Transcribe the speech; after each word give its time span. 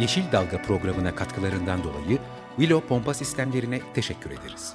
Yeşil 0.00 0.22
Dalga 0.32 0.62
programına 0.62 1.14
katkılarından 1.14 1.84
dolayı 1.84 2.18
Willow 2.56 2.88
Pompa 2.88 3.14
Sistemlerine 3.14 3.80
teşekkür 3.94 4.30
ederiz. 4.30 4.74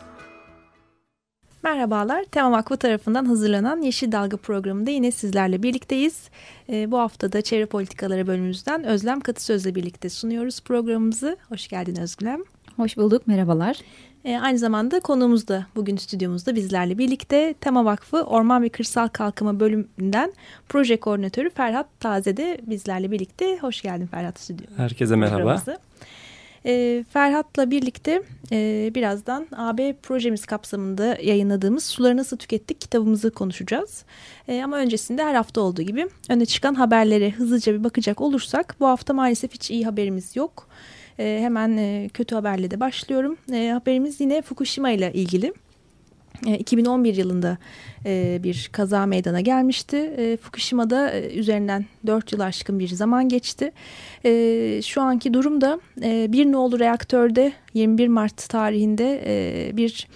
Merhabalar, 1.63 2.23
Tema 2.23 2.51
Vakfı 2.51 2.77
tarafından 2.77 3.25
hazırlanan 3.25 3.81
Yeşil 3.81 4.11
Dalga 4.11 4.37
programında 4.37 4.91
yine 4.91 5.11
sizlerle 5.11 5.63
birlikteyiz. 5.63 6.29
Ee, 6.69 6.91
bu 6.91 6.99
hafta 6.99 7.31
da 7.31 7.41
Çevre 7.41 7.65
Politikaları 7.65 8.27
bölümümüzden 8.27 8.83
Özlem 8.83 9.19
Katısöz'le 9.19 9.75
birlikte 9.75 10.09
sunuyoruz 10.09 10.61
programımızı. 10.61 11.37
Hoş 11.49 11.67
geldin 11.67 11.95
Özlem. 11.95 12.43
Hoş 12.75 12.97
bulduk, 12.97 13.27
merhabalar. 13.27 13.77
Ee, 14.25 14.37
aynı 14.37 14.57
zamanda 14.57 14.99
konuğumuz 14.99 15.47
da 15.47 15.65
bugün 15.75 15.97
stüdyomuzda 15.97 16.55
bizlerle 16.55 16.97
birlikte 16.97 17.53
Tema 17.61 17.85
Vakfı 17.85 18.23
Orman 18.23 18.63
ve 18.63 18.69
Kırsal 18.69 19.07
Kalkınma 19.07 19.59
bölümünden 19.59 20.33
proje 20.69 20.99
koordinatörü 20.99 21.49
Ferhat 21.49 21.87
Taze 21.99 22.37
de 22.37 22.61
bizlerle 22.67 23.11
birlikte. 23.11 23.57
Hoş 23.57 23.81
geldin 23.81 24.07
Ferhat 24.07 24.39
stüdyomuza. 24.39 24.83
Herkese 24.83 25.15
merhaba. 25.15 25.63
E, 26.65 27.05
Ferhat'la 27.09 27.71
birlikte 27.71 28.23
e, 28.51 28.91
birazdan 28.95 29.47
AB 29.55 29.93
projemiz 30.03 30.45
kapsamında 30.45 31.17
yayınladığımız 31.21 31.83
Suları 31.83 32.17
Nasıl 32.17 32.37
Tükettik 32.37 32.81
kitabımızı 32.81 33.31
konuşacağız. 33.31 34.05
E, 34.47 34.63
ama 34.63 34.77
öncesinde 34.77 35.23
her 35.23 35.35
hafta 35.35 35.61
olduğu 35.61 35.81
gibi 35.81 36.07
öne 36.29 36.45
çıkan 36.45 36.75
haberlere 36.75 37.31
hızlıca 37.31 37.73
bir 37.73 37.83
bakacak 37.83 38.21
olursak 38.21 38.75
bu 38.79 38.87
hafta 38.87 39.13
maalesef 39.13 39.53
hiç 39.53 39.71
iyi 39.71 39.85
haberimiz 39.85 40.35
yok. 40.35 40.67
E, 41.21 41.39
hemen 41.41 41.77
e, 41.77 42.09
kötü 42.13 42.35
haberle 42.35 42.71
de 42.71 42.79
başlıyorum. 42.79 43.37
E, 43.53 43.69
haberimiz 43.69 44.21
yine 44.21 44.41
Fukushima 44.41 44.91
ile 44.91 45.13
ilgili. 45.13 45.53
2011 46.59 47.15
yılında 47.15 47.57
bir 48.43 48.69
kaza 48.71 49.05
meydana 49.05 49.41
gelmişti. 49.41 50.37
Fukushima'da 50.41 51.21
üzerinden 51.21 51.85
4 52.07 52.33
yıl 52.33 52.39
aşkın 52.39 52.79
bir 52.79 52.87
zaman 52.87 53.29
geçti. 53.29 53.71
Şu 54.85 55.01
anki 55.01 55.33
durumda 55.33 55.79
bir 56.31 56.51
nolu 56.51 56.79
reaktörde 56.79 57.53
21 57.73 58.07
Mart 58.07 58.49
tarihinde 58.49 59.21
bir 59.73 60.07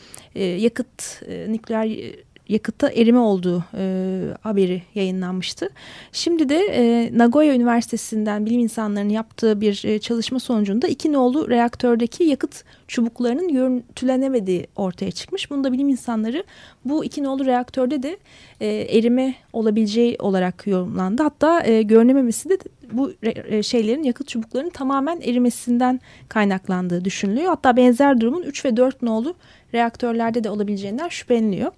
yakıt 0.58 1.22
nükleer 1.48 2.14
yakıtta 2.50 2.90
erime 2.90 3.20
olduğu 3.20 3.64
e, 3.78 4.24
haberi 4.42 4.82
yayınlanmıştı. 4.96 5.70
Şimdi 6.12 6.50
de 6.50 6.58
e, 6.58 7.12
Nagoya 7.18 7.54
Üniversitesi'nden 7.54 8.46
bilim 8.46 8.60
insanlarının 8.60 9.10
yaptığı 9.10 9.62
bir 9.62 9.82
e, 9.86 10.00
çalışma 10.00 10.40
sonucunda 10.40 10.88
iki 10.88 11.14
nolu 11.14 11.50
reaktördeki 11.50 12.24
yakıt 12.24 12.64
çubuklarının 12.88 13.54
görüntülenemediği 13.54 14.68
ortaya 14.76 15.12
çıkmış. 15.12 15.52
Bunu 15.52 15.64
da 15.64 15.72
bilim 15.72 15.90
insanları 15.90 16.44
bu 16.86 17.06
iki 17.06 17.24
nolu 17.24 17.46
reaktörde 17.46 18.04
de 18.04 18.18
e, 18.62 18.68
erime 18.68 19.36
olabileceği 19.54 20.16
olarak 20.20 20.68
yorumlandı. 20.68 21.24
Hatta 21.24 21.64
e, 21.64 21.82
görünememesi 21.82 22.50
de 22.50 22.58
bu 22.92 23.14
e, 23.24 23.64
şeylerin 23.64 24.04
yakıt 24.04 24.28
çubuklarının 24.28 24.70
tamamen 24.70 25.22
erimesinden 25.22 26.00
kaynaklandığı 26.30 27.06
düşünülüyor. 27.06 27.50
Hatta 27.50 27.78
benzer 27.78 28.22
durumun 28.22 28.44
3 28.44 28.66
ve 28.66 28.78
4 28.78 29.02
nolu 29.02 29.36
reaktörlerde 29.76 30.44
de 30.44 30.50
olabileceğinden 30.50 31.08
şüpheleniyor. 31.08 31.72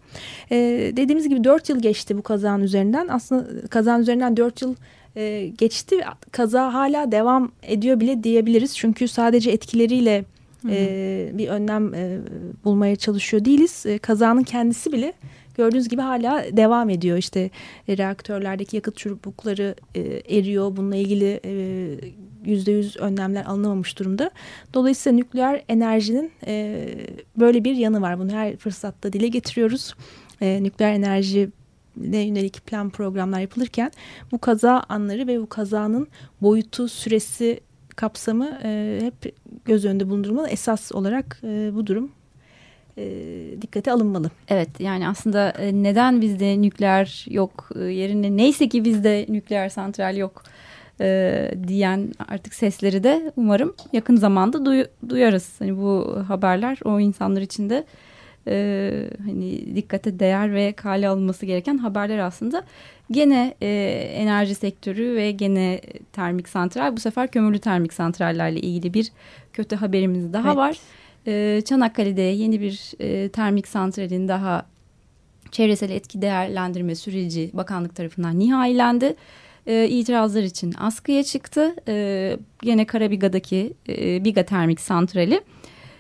E, 0.51 0.55
dediğimiz 0.97 1.29
gibi 1.29 1.43
4 1.43 1.69
yıl 1.69 1.81
geçti 1.81 2.17
bu 2.17 2.21
kazanın 2.21 2.63
üzerinden. 2.63 3.07
Aslında 3.07 3.67
kazanın 3.67 4.01
üzerinden 4.01 4.37
4 4.37 4.61
yıl 4.61 4.75
e, 5.15 5.47
geçti. 5.57 5.95
Kaza 6.31 6.73
hala 6.73 7.11
devam 7.11 7.51
ediyor 7.63 7.99
bile 7.99 8.23
diyebiliriz. 8.23 8.77
Çünkü 8.77 9.07
sadece 9.07 9.51
etkileriyle 9.51 10.25
e, 10.69 11.31
bir 11.33 11.47
önlem 11.47 11.93
e, 11.93 12.19
bulmaya 12.65 12.95
çalışıyor 12.95 13.45
değiliz. 13.45 13.85
E, 13.85 13.97
kazanın 13.97 14.43
kendisi 14.43 14.91
bile 14.91 15.13
gördüğünüz 15.57 15.89
gibi 15.89 16.01
hala 16.01 16.43
devam 16.51 16.89
ediyor. 16.89 17.17
İşte 17.17 17.49
e, 17.87 17.97
reaktörlerdeki 17.97 18.75
yakıt 18.75 18.97
çubukları 18.97 19.75
e, 19.95 20.01
eriyor. 20.37 20.75
Bununla 20.77 20.95
ilgili 20.95 21.39
e, 21.45 21.53
yüzde 22.45 22.71
yüz 22.71 22.97
önlemler 22.97 23.45
alınamamış 23.45 23.99
durumda. 23.99 24.31
Dolayısıyla 24.73 25.15
nükleer 25.15 25.63
enerjinin 25.69 26.31
e, 26.47 26.85
böyle 27.37 27.63
bir 27.63 27.75
yanı 27.75 28.01
var. 28.01 28.19
Bunu 28.19 28.31
her 28.31 28.57
fırsatta 28.57 29.13
dile 29.13 29.27
getiriyoruz. 29.27 29.93
E, 30.41 30.63
nükleer 30.63 30.93
enerji 30.93 31.49
ne 31.97 32.17
yönelik 32.17 32.65
plan 32.65 32.89
programlar 32.89 33.39
yapılırken 33.39 33.91
bu 34.31 34.37
kaza 34.37 34.83
anları 34.89 35.27
ve 35.27 35.41
bu 35.41 35.49
kazanın 35.49 36.07
boyutu, 36.41 36.87
süresi, 36.87 37.59
kapsamı 37.95 38.59
e, 38.63 38.99
hep 39.01 39.35
göz 39.65 39.85
önünde 39.85 40.09
bulundurulmalı. 40.09 40.49
Esas 40.49 40.91
olarak 40.91 41.39
e, 41.43 41.75
bu 41.75 41.87
durum 41.87 42.11
e, 42.97 43.05
dikkate 43.61 43.91
alınmalı. 43.91 44.31
Evet 44.47 44.69
yani 44.79 45.07
aslında 45.07 45.49
e, 45.49 45.83
neden 45.83 46.21
bizde 46.21 46.61
nükleer 46.61 47.25
yok 47.29 47.69
e, 47.75 47.79
yerine 47.79 48.37
neyse 48.37 48.69
ki 48.69 48.85
bizde 48.85 49.25
nükleer 49.29 49.69
santral 49.69 50.17
yok 50.17 50.43
e, 51.01 51.51
diyen 51.67 52.11
artık 52.27 52.53
sesleri 52.53 53.03
de 53.03 53.31
umarım 53.35 53.75
yakın 53.93 54.15
zamanda 54.15 54.65
duy, 54.65 54.83
duyarız. 55.09 55.55
Hani 55.59 55.77
bu 55.77 56.23
haberler 56.27 56.79
o 56.85 56.99
insanlar 56.99 57.41
için 57.41 57.69
de 57.69 57.85
e, 58.47 59.09
hani 59.25 59.75
dikkate 59.75 60.19
değer 60.19 60.53
ve 60.53 60.73
kale 60.73 61.09
alınması 61.09 61.45
gereken 61.45 61.77
haberler 61.77 62.17
aslında. 62.17 62.63
Gene 63.11 63.53
e, 63.61 63.67
enerji 64.15 64.55
sektörü 64.55 65.15
ve 65.15 65.31
gene 65.31 65.81
termik 66.13 66.49
santral 66.49 66.95
bu 66.95 66.99
sefer 66.99 67.31
kömürlü 67.31 67.59
termik 67.59 67.93
santrallerle 67.93 68.59
ilgili 68.59 68.93
bir 68.93 69.11
kötü 69.53 69.75
haberimiz 69.75 70.33
daha 70.33 70.47
evet. 70.47 70.57
var. 70.57 70.77
E, 71.27 71.61
Çanakkale'de 71.61 72.21
yeni 72.21 72.61
bir 72.61 72.91
e, 72.99 73.29
termik 73.29 73.67
santralin 73.67 74.27
daha 74.27 74.65
çevresel 75.51 75.89
etki 75.89 76.21
değerlendirme 76.21 76.95
süreci 76.95 77.49
bakanlık 77.53 77.95
tarafından 77.95 78.39
nihailendi 78.39 79.15
e, 79.67 79.87
itirazlar 79.89 80.43
için 80.43 80.73
askıya 80.79 81.23
çıktı. 81.23 81.75
E, 81.87 82.37
gene 82.61 82.85
Karabiga'daki 82.85 83.73
e, 83.89 84.23
Biga 84.25 84.43
Termik 84.43 84.79
Santrali. 84.79 85.41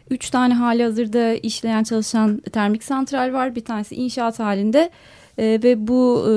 Üç 0.09 0.29
tane 0.29 0.53
hali 0.53 0.83
hazırda 0.83 1.33
işleyen 1.33 1.83
çalışan 1.83 2.37
termik 2.37 2.83
santral 2.83 3.33
var. 3.33 3.55
Bir 3.55 3.65
tanesi 3.65 3.95
inşaat 3.95 4.39
halinde 4.39 4.89
e, 5.37 5.59
ve 5.63 5.87
bu 5.87 6.25
e, 6.29 6.33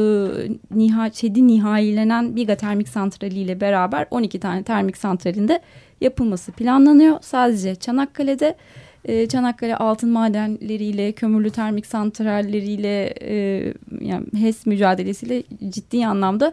niha, 0.71 1.11
ÇED'i 1.11 1.47
nihailenen 1.47 2.37
Biga 2.37 2.55
Termik 2.55 2.89
Santrali 2.89 3.39
ile 3.39 3.61
beraber 3.61 4.07
12 4.11 4.41
tane 4.41 4.63
termik 4.63 4.97
santralinde 4.97 5.61
yapılması 6.01 6.53
planlanıyor. 6.53 7.19
Sadece 7.21 7.75
Çanakkale'de 7.75 8.57
e, 9.05 9.29
Çanakkale 9.29 9.77
altın 9.77 10.11
madenleriyle, 10.11 11.13
kömürlü 11.13 11.51
termik 11.51 11.87
santralleriyle, 11.87 13.15
e, 13.23 13.65
yani 14.01 14.27
HES 14.37 14.67
mücadelesiyle 14.67 15.43
ciddi 15.69 16.07
anlamda 16.07 16.53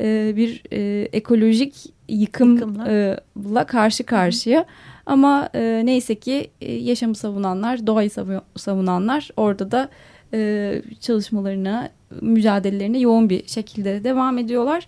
e, 0.00 0.32
bir 0.36 0.62
e, 0.72 1.08
ekolojik 1.12 1.74
yıkımla 2.08 3.60
e, 3.62 3.66
karşı 3.66 4.04
karşıya. 4.04 4.60
Hı. 4.60 4.66
Ama 5.06 5.48
e, 5.54 5.82
neyse 5.84 6.14
ki 6.14 6.50
e, 6.60 6.72
yaşamı 6.72 7.14
savunanlar, 7.14 7.86
doğayı 7.86 8.10
savunanlar 8.56 9.30
orada 9.36 9.70
da 9.70 9.88
e, 10.34 10.82
çalışmalarına, 11.00 11.90
mücadelelerine 12.20 12.98
yoğun 12.98 13.30
bir 13.30 13.46
şekilde 13.46 14.04
devam 14.04 14.38
ediyorlar. 14.38 14.86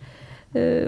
E, 0.56 0.84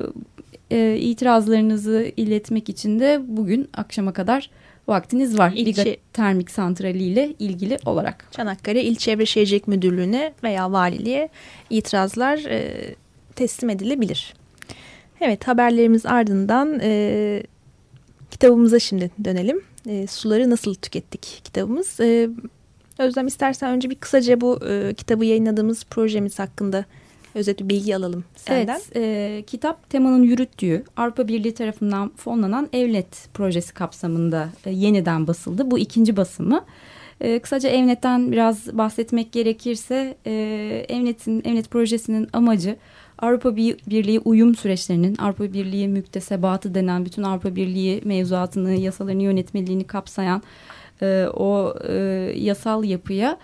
e, 0.71 0.97
itirazlarınızı 0.97 2.13
iletmek 2.17 2.69
için 2.69 3.01
de 3.01 3.21
bugün 3.27 3.69
akşama 3.75 4.13
kadar 4.13 4.51
vaktiniz 4.91 5.39
var. 5.39 5.53
İlçe, 5.57 5.85
Liga 5.85 5.97
Termik 6.13 6.51
Santrali 6.51 7.03
ile 7.03 7.35
ilgili 7.39 7.79
olarak. 7.85 8.27
Çanakkale 8.31 8.85
İl 8.85 8.97
Çevre 8.97 9.27
Şehircilik 9.27 9.69
Müdürlüğü'ne 9.69 10.33
veya 10.43 10.73
valiliğe 10.73 11.29
itirazlar 11.71 12.39
e, 12.39 12.75
teslim 13.37 13.71
edilebilir. 13.71 14.35
Evet 15.21 15.49
haberlerimiz 15.49 16.07
ardından 16.07 16.81
e, 16.83 17.43
kitabımıza 18.31 18.79
şimdi 18.79 19.11
dönelim. 19.25 19.63
E, 19.89 20.07
suları 20.07 20.51
nasıl 20.51 20.75
tükettik 20.75 21.41
kitabımız. 21.45 22.01
E, 22.01 22.29
Özlem 22.99 23.27
istersen 23.27 23.71
önce 23.71 23.91
bir 23.91 23.95
kısaca 23.95 24.41
bu 24.41 24.61
e, 24.69 24.95
kitabı 24.95 25.25
yayınladığımız 25.25 25.85
projemiz 25.85 26.39
hakkında 26.39 26.85
özet 27.35 27.61
bilgi 27.61 27.97
alalım 27.97 28.25
senden. 28.37 28.81
Evet, 28.93 28.97
e, 28.97 29.43
kitap 29.47 29.91
temanın 29.91 30.23
yürüttüğü 30.23 30.85
Avrupa 30.97 31.29
Birliği 31.29 31.55
tarafından 31.55 32.13
fonlanan 32.17 32.69
Evnet 32.73 33.29
projesi 33.35 33.75
kapsamında 33.75 34.49
e, 34.67 34.71
yeniden 34.71 35.27
basıldı. 35.27 35.71
Bu 35.71 35.79
ikinci 35.79 36.17
basımı. 36.17 36.65
E, 37.21 37.39
kısaca 37.39 37.69
Evnet'ten 37.69 38.33
biraz 38.33 38.79
bahsetmek 38.79 39.33
gerekirse 39.33 40.17
e, 40.27 40.33
Evnet'in 40.89 41.43
Evnet 41.45 41.71
projesinin 41.71 42.29
amacı 42.33 42.77
Avrupa 43.19 43.57
Birliği 43.57 44.21
uyum 44.21 44.55
süreçlerinin, 44.55 45.17
Avrupa 45.17 45.53
Birliği 45.53 45.89
müktesebatı 45.89 46.75
denen 46.75 47.05
bütün 47.05 47.23
Avrupa 47.23 47.57
Birliği 47.57 48.01
mevzuatını, 48.05 48.73
yasalarını, 48.73 49.23
yönetmeliğini 49.23 49.85
kapsayan 49.85 50.43
e, 51.03 51.27
o 51.35 51.75
e, 51.89 51.93
yasal 52.37 52.85
yapıya 52.85 53.39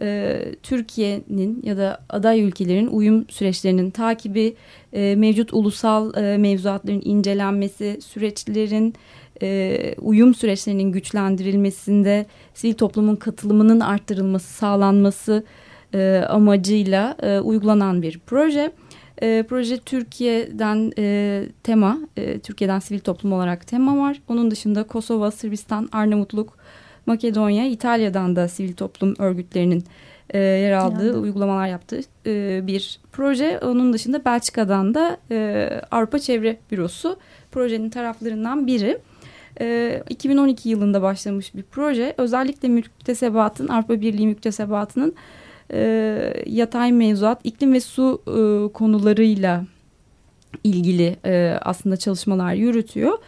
e, 0.00 0.40
Türkiye'nin 0.62 1.62
ya 1.62 1.76
da 1.76 2.04
aday 2.08 2.40
ülkelerin 2.40 2.86
uyum 2.86 3.28
süreçlerinin 3.28 3.90
takibi, 3.90 4.54
e, 4.92 5.14
mevcut 5.16 5.52
ulusal 5.52 6.16
e, 6.16 6.36
mevzuatların 6.36 7.02
incelenmesi, 7.04 7.98
süreçlerin 8.02 8.94
e, 9.42 9.94
uyum 10.00 10.34
süreçlerinin 10.34 10.92
güçlendirilmesinde 10.92 12.26
sivil 12.54 12.74
toplumun 12.74 13.16
katılımının 13.16 13.80
arttırılması, 13.80 14.52
sağlanması 14.52 15.44
e, 15.94 16.24
amacıyla 16.28 17.16
e, 17.22 17.40
uygulanan 17.40 18.02
bir 18.02 18.18
proje. 18.26 18.72
E, 19.22 19.44
proje 19.48 19.78
Türkiye'den 19.78 20.92
e, 20.98 21.44
tema, 21.62 21.98
e, 22.16 22.38
Türkiye'den 22.38 22.78
sivil 22.78 23.00
toplum 23.00 23.32
olarak 23.32 23.66
tema 23.66 23.98
var. 23.98 24.22
Onun 24.28 24.50
dışında 24.50 24.82
Kosova, 24.82 25.30
Sırbistan, 25.30 25.88
Arnavutluk, 25.92 26.58
Makedonya, 27.06 27.66
İtalya'dan 27.66 28.36
da 28.36 28.48
sivil 28.48 28.74
toplum 28.74 29.14
örgütlerinin 29.18 29.84
e, 30.30 30.38
yer 30.38 30.72
aldığı, 30.72 31.06
yani. 31.06 31.16
uygulamalar 31.16 31.66
yaptığı 31.66 32.00
e, 32.26 32.66
bir 32.66 33.00
proje. 33.12 33.58
Onun 33.58 33.92
dışında 33.92 34.24
Belçika'dan 34.24 34.94
da 34.94 35.16
e, 35.30 35.68
Avrupa 35.90 36.18
Çevre 36.18 36.58
Bürosu 36.70 37.16
projenin 37.52 37.90
taraflarından 37.90 38.66
biri. 38.66 38.98
E, 39.60 40.02
2012 40.08 40.68
yılında 40.68 41.02
başlamış 41.02 41.54
bir 41.54 41.62
proje. 41.62 42.14
Özellikle 42.18 42.68
müktesebatın, 42.68 43.68
Avrupa 43.68 44.00
Birliği 44.00 44.26
müktesebatının 44.26 45.14
e, 45.72 46.42
yatay 46.46 46.92
mevzuat, 46.92 47.40
iklim 47.44 47.72
ve 47.72 47.80
su 47.80 48.22
e, 48.26 48.72
konularıyla 48.72 49.64
ilgili 50.64 51.16
e, 51.24 51.58
aslında 51.62 51.96
çalışmalar 51.96 52.54
yürütüyor. 52.54 53.18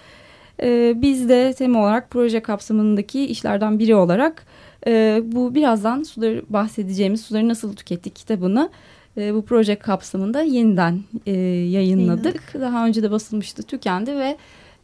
E, 0.62 0.94
biz 0.96 1.28
de 1.28 1.52
tema 1.52 1.82
olarak 1.82 2.10
proje 2.10 2.40
kapsamındaki 2.40 3.26
işlerden 3.26 3.78
biri 3.78 3.94
olarak 3.94 4.46
e, 4.86 5.22
bu 5.24 5.54
birazdan 5.54 6.02
suları 6.02 6.42
bahsedeceğimiz 6.48 7.20
suları 7.20 7.48
nasıl 7.48 7.76
tükettik 7.76 8.16
kitabını 8.16 8.70
e, 9.16 9.34
bu 9.34 9.44
proje 9.44 9.76
kapsamında 9.76 10.42
yeniden 10.42 11.00
e, 11.26 11.32
yayınladık. 11.32 11.74
Yayınladık. 11.74 12.54
Daha 12.60 12.86
önce 12.86 13.02
de 13.02 13.10
basılmıştı, 13.10 13.62
tükendi 13.62 14.16
ve 14.16 14.36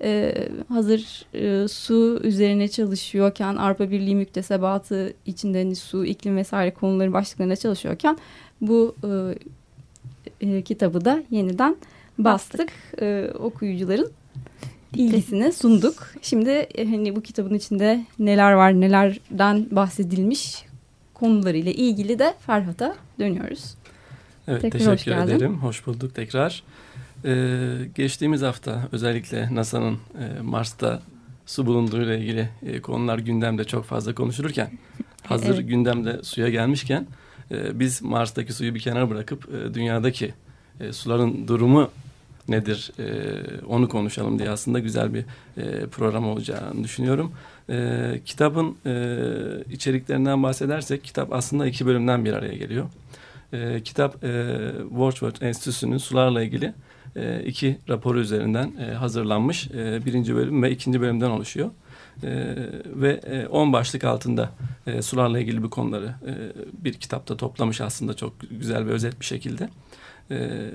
e, 0.02 0.34
hazır 0.69 1.26
e, 1.34 1.69
su 1.69 2.20
üzerine 2.22 2.69
çalışıyorken 2.69 3.56
Avrupa 3.56 3.90
Birliği 3.90 4.17
müktesebatı 4.17 5.12
içinde 5.26 5.62
hani 5.62 5.76
su, 5.76 6.05
iklim 6.05 6.37
vesaire 6.37 6.75
konuları 6.75 7.12
başlıklarında 7.12 7.56
çalışıyorken 7.56 8.19
bu 8.61 8.94
e, 9.05 10.49
e, 10.49 10.62
kitabı 10.62 11.05
da 11.05 11.22
yeniden 11.31 11.76
bastık. 12.19 12.61
bastık. 12.61 13.02
E, 13.02 13.31
okuyucuların 13.38 14.11
ilgisine 14.96 15.52
sunduk. 15.52 16.10
Şimdi 16.22 16.50
e, 16.50 16.84
hani 16.84 17.16
bu 17.16 17.20
kitabın 17.20 17.54
içinde 17.54 18.04
neler 18.19 18.52
var, 18.52 18.81
nelerden 18.81 19.66
bahsedilmiş 19.70 20.64
konularıyla 21.14 21.72
ilgili 21.72 22.19
de 22.19 22.34
Ferhat'a 22.46 22.96
dönüyoruz. 23.19 23.75
Evet, 24.48 24.62
tekrar 24.62 24.78
teşekkür 24.78 25.16
hoş 25.16 25.31
ederim. 25.31 25.58
Hoş 25.58 25.87
bulduk 25.87 26.14
tekrar. 26.14 26.62
Ee, 27.25 27.88
geçtiğimiz 27.94 28.42
hafta 28.42 28.88
özellikle 28.92 29.54
NASA'nın 29.54 29.94
e, 29.94 30.40
Mars'ta 30.42 31.02
su 31.46 31.66
bulunduğuyla 31.66 32.16
ilgili 32.16 32.48
e, 32.66 32.81
konular 32.81 33.19
gündemde 33.19 33.64
çok 33.64 33.84
fazla 33.84 34.14
konuşulurken 34.14 34.70
hazır 35.22 35.54
evet. 35.54 35.69
gündemde 35.69 36.22
suya 36.22 36.48
gelmişken 36.48 37.06
e, 37.50 37.81
biz 37.81 38.02
Mars'taki 38.02 38.52
suyu 38.52 38.75
bir 38.75 38.81
kenara 38.81 39.10
bırakıp 39.10 39.48
e, 39.54 39.75
dünyadaki 39.75 40.34
e, 40.81 40.93
suların 40.93 41.48
durumu 41.48 41.90
nedir 42.48 42.92
e, 42.98 43.04
onu 43.66 43.88
konuşalım 43.88 44.38
diye 44.38 44.50
aslında 44.50 44.78
güzel 44.78 45.14
bir 45.14 45.25
e, 45.56 45.87
program 45.87 46.28
olacağını 46.28 46.84
düşünüyorum. 46.84 47.32
E, 47.70 48.20
kitabın 48.25 48.76
e, 48.87 49.16
içeriklerinden 49.72 50.42
bahsedersek 50.42 51.04
kitap 51.04 51.32
aslında 51.32 51.66
iki 51.66 51.87
bölümden 51.87 52.25
bir 52.25 52.32
araya 52.32 52.54
geliyor. 52.54 52.87
E, 53.52 53.82
kitap 53.82 54.25
e, 54.25 54.58
Wordsworth 54.88 55.42
Enstitüsü'nün 55.42 55.98
sularla 55.98 56.42
ilgili 56.42 56.75
e, 57.16 57.42
iki 57.44 57.78
raporu 57.88 58.20
üzerinden 58.20 58.72
e, 58.81 58.94
hazırlanmış 58.94 59.70
e, 59.70 60.06
birinci 60.06 60.34
bölüm 60.34 60.62
ve 60.62 60.70
ikinci 60.70 61.00
bölümden 61.00 61.31
oluşuyor. 61.31 61.70
E, 62.22 62.56
ve 62.86 63.20
e, 63.26 63.46
10 63.46 63.72
başlık 63.72 64.04
altında 64.04 64.50
e, 64.86 65.02
sularla 65.02 65.38
ilgili 65.38 65.62
bir 65.62 65.70
konuları 65.70 66.14
e, 66.26 66.32
bir 66.84 66.93
kitapta 66.93 67.36
toplamış 67.36 67.81
aslında 67.81 68.14
çok 68.14 68.32
güzel 68.50 68.86
ve 68.86 68.90
özet 68.90 69.20
bir 69.20 69.26
şekilde. 69.26 69.69
E, 70.31 70.70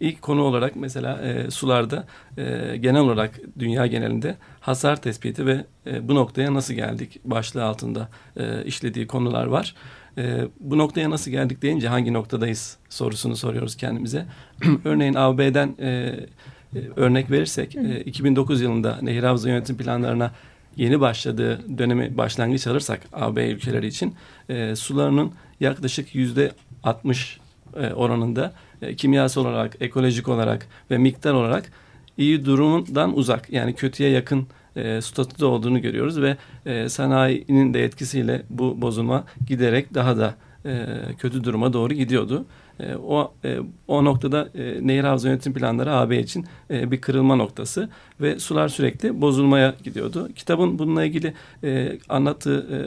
ilk 0.00 0.22
konu 0.22 0.42
olarak 0.42 0.76
mesela 0.76 1.22
e, 1.22 1.50
sularda 1.50 2.06
e, 2.38 2.76
genel 2.76 3.00
olarak 3.00 3.40
dünya 3.58 3.86
genelinde 3.86 4.36
hasar 4.60 5.02
tespiti 5.02 5.46
ve 5.46 5.64
e, 5.86 6.08
bu 6.08 6.14
noktaya 6.14 6.54
nasıl 6.54 6.74
geldik 6.74 7.20
başlığı 7.24 7.64
altında 7.64 8.08
e, 8.36 8.64
işlediği 8.64 9.06
konular 9.06 9.46
var. 9.46 9.74
E, 10.18 10.40
bu 10.60 10.78
noktaya 10.78 11.10
nasıl 11.10 11.30
geldik 11.30 11.62
deyince 11.62 11.88
hangi 11.88 12.12
noktadayız 12.12 12.76
sorusunu 12.88 13.36
soruyoruz 13.36 13.76
kendimize. 13.76 14.26
Örneğin 14.84 15.14
AB'den 15.14 15.74
e, 15.78 15.86
e, 15.88 16.78
örnek 16.96 17.30
verirsek 17.30 17.76
e, 17.76 18.00
2009 18.00 18.60
yılında 18.60 18.98
Nehir 19.02 19.22
Havza 19.22 19.48
Yönetim 19.48 19.76
Planlarına 19.76 20.32
yeni 20.76 21.00
başladığı 21.00 21.78
dönemi 21.78 22.16
başlangıç 22.16 22.66
alırsak 22.66 23.00
AB 23.12 23.50
ülkeleri 23.50 23.86
için 23.86 24.14
e, 24.48 24.76
sularının 24.76 25.32
yaklaşık 25.60 26.14
yüzde 26.14 26.52
60 26.82 27.40
e, 27.76 27.92
oranında 27.92 28.52
e, 28.82 28.96
kimyasal 28.96 29.44
olarak, 29.44 29.76
ekolojik 29.80 30.28
olarak 30.28 30.66
ve 30.90 30.98
miktar 30.98 31.32
olarak 31.34 31.72
iyi 32.18 32.44
durumundan 32.44 33.16
uzak 33.16 33.52
yani 33.52 33.74
kötüye 33.74 34.10
yakın 34.10 34.46
e, 34.76 35.00
statüde 35.00 35.44
olduğunu 35.44 35.82
görüyoruz 35.82 36.20
ve 36.20 36.36
e, 36.66 36.88
sanayinin 36.88 37.74
de 37.74 37.84
etkisiyle 37.84 38.42
bu 38.50 38.82
bozulma 38.82 39.24
giderek 39.46 39.94
daha 39.94 40.16
da 40.16 40.34
e, 40.66 40.86
kötü 41.18 41.44
duruma 41.44 41.72
doğru 41.72 41.94
gidiyordu. 41.94 42.46
E, 42.80 42.94
o 42.94 43.34
e, 43.44 43.58
o 43.88 44.04
noktada 44.04 44.48
e, 44.54 44.86
nehir 44.86 45.04
havza 45.04 45.28
yönetim 45.28 45.54
planları 45.54 45.92
AB 45.92 46.18
için 46.18 46.46
e, 46.70 46.90
bir 46.90 47.00
kırılma 47.00 47.36
noktası 47.36 47.88
ve 48.20 48.38
sular 48.38 48.68
sürekli 48.68 49.20
bozulmaya 49.20 49.74
gidiyordu. 49.84 50.28
Kitabın 50.34 50.78
bununla 50.78 51.04
ilgili 51.04 51.34
e, 51.64 51.98
anlattığı 52.08 52.58
e, 52.58 52.78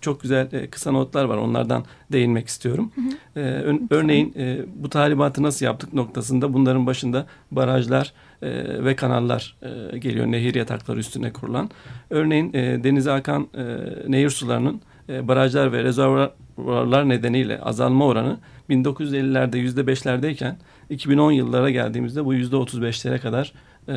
çok 0.00 0.22
güzel 0.22 0.52
e, 0.52 0.66
kısa 0.66 0.92
notlar 0.92 1.24
var. 1.24 1.36
Onlardan 1.36 1.84
değinmek 2.12 2.48
istiyorum. 2.48 2.92
Hı 2.94 3.00
hı. 3.00 3.40
E, 3.40 3.62
ör, 3.62 3.76
örneğin 3.90 4.34
e, 4.36 4.58
bu 4.76 4.90
talimatı 4.90 5.42
nasıl 5.42 5.66
yaptık 5.66 5.92
noktasında 5.92 6.54
bunların 6.54 6.86
başında 6.86 7.26
barajlar 7.50 8.12
e, 8.42 8.84
ve 8.84 8.96
kanallar 8.96 9.56
e, 9.92 9.98
geliyor. 9.98 10.26
Nehir 10.26 10.54
yatakları 10.54 10.98
üstüne 10.98 11.32
kurulan. 11.32 11.70
Örneğin 12.10 12.50
e, 12.54 12.84
denize 12.84 13.12
akan 13.12 13.48
e, 13.54 13.64
nehir 14.08 14.30
sularının 14.30 14.80
e, 15.08 15.28
barajlar 15.28 15.72
ve 15.72 15.84
rezervuarlar 15.84 17.08
nedeniyle 17.08 17.60
azalma 17.60 18.06
oranı 18.06 18.38
1950'lerde 18.70 19.56
%5'lerdeyken 19.56 20.54
2010 20.90 21.32
yıllara 21.32 21.70
geldiğimizde 21.70 22.24
bu 22.24 22.34
%35'lere 22.34 23.18
kadar 23.18 23.52
e, 23.88 23.94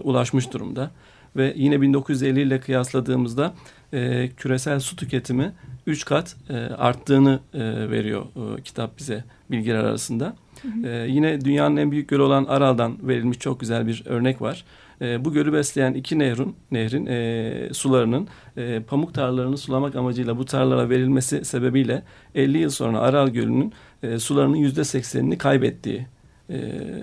ulaşmış 0.00 0.52
durumda. 0.52 0.90
Ve 1.36 1.52
yine 1.56 1.80
1950 1.80 2.40
ile 2.40 2.60
kıyasladığımızda 2.60 3.54
e, 3.92 4.28
küresel 4.36 4.80
su 4.80 4.96
tüketimi 4.96 5.52
3 5.86 6.04
kat 6.04 6.36
e, 6.48 6.56
arttığını 6.56 7.40
e, 7.54 7.60
veriyor 7.90 8.24
e, 8.58 8.62
kitap 8.62 8.98
bize 8.98 9.24
bilgiler 9.50 9.84
arasında. 9.84 10.36
Hı 10.62 10.68
hı. 10.68 10.88
E, 10.88 11.08
yine 11.08 11.40
dünyanın 11.40 11.76
en 11.76 11.90
büyük 11.90 12.08
gölü 12.08 12.22
olan 12.22 12.44
Aral'dan 12.44 13.08
verilmiş 13.08 13.38
çok 13.38 13.60
güzel 13.60 13.86
bir 13.86 14.02
örnek 14.06 14.42
var. 14.42 14.64
E, 15.00 15.24
bu 15.24 15.32
gölü 15.32 15.52
besleyen 15.52 15.94
iki 15.94 16.18
nehrin, 16.18 16.56
nehrin 16.70 17.06
e, 17.06 17.74
sularının 17.74 18.28
e, 18.56 18.80
pamuk 18.80 19.14
tarlalarını 19.14 19.58
sulamak 19.58 19.96
amacıyla 19.96 20.38
bu 20.38 20.44
tarlalara 20.44 20.90
verilmesi 20.90 21.44
sebebiyle 21.44 22.02
50 22.34 22.58
yıl 22.58 22.70
sonra 22.70 23.00
Aral 23.00 23.28
Gölü'nün 23.28 23.72
e, 24.02 24.18
sularının 24.18 24.56
yüzde 24.56 24.84
seksenini 24.84 25.38
kaybettiği 25.38 26.06
e, 26.50 26.56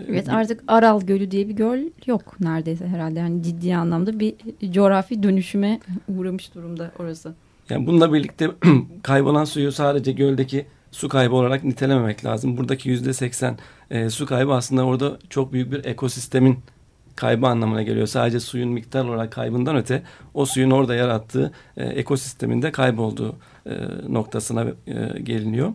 evet 0.10 0.30
artık 0.30 0.64
Aral 0.68 1.02
Gölü 1.02 1.32
diye 1.32 1.50
bir 1.50 1.54
göl 1.54 1.80
yok 2.06 2.40
neredeyse 2.40 2.88
herhalde. 2.88 3.20
Yani 3.20 3.44
ciddi 3.44 3.76
anlamda 3.76 4.20
bir 4.20 4.36
coğrafi 4.72 5.24
dönüşüme 5.24 5.80
uğramış 6.08 6.56
durumda 6.56 6.92
orası. 7.00 7.34
Yani 7.70 7.88
bununla 7.88 8.14
birlikte 8.14 8.50
kaybolan 9.04 9.46
suyu 9.46 9.72
sadece 9.72 10.12
göldeki 10.12 10.66
su 10.92 11.10
kaybı 11.10 11.36
olarak 11.36 11.64
nitelememek 11.64 12.26
lazım. 12.26 12.58
Buradaki 12.58 12.90
yüzde 12.90 13.14
seksen 13.14 13.58
e, 13.92 14.10
su 14.10 14.26
kaybı 14.26 14.54
aslında 14.54 14.86
orada 14.86 15.18
çok 15.30 15.54
büyük 15.54 15.72
bir 15.72 15.86
ekosistemin 15.86 16.58
kaybı 17.16 17.48
anlamına 17.48 17.82
geliyor. 17.82 18.08
Sadece 18.08 18.40
suyun 18.40 18.70
miktar 18.70 19.06
olarak 19.06 19.32
kaybından 19.32 19.76
öte 19.76 20.04
o 20.34 20.46
suyun 20.46 20.72
orada 20.72 20.96
yarattığı 20.96 21.52
e, 21.78 21.86
ekosisteminde 21.86 22.72
kaybolduğu 22.72 23.36
e, 23.66 23.72
noktasına 24.10 24.66
e, 24.88 25.20
geliniyor. 25.20 25.74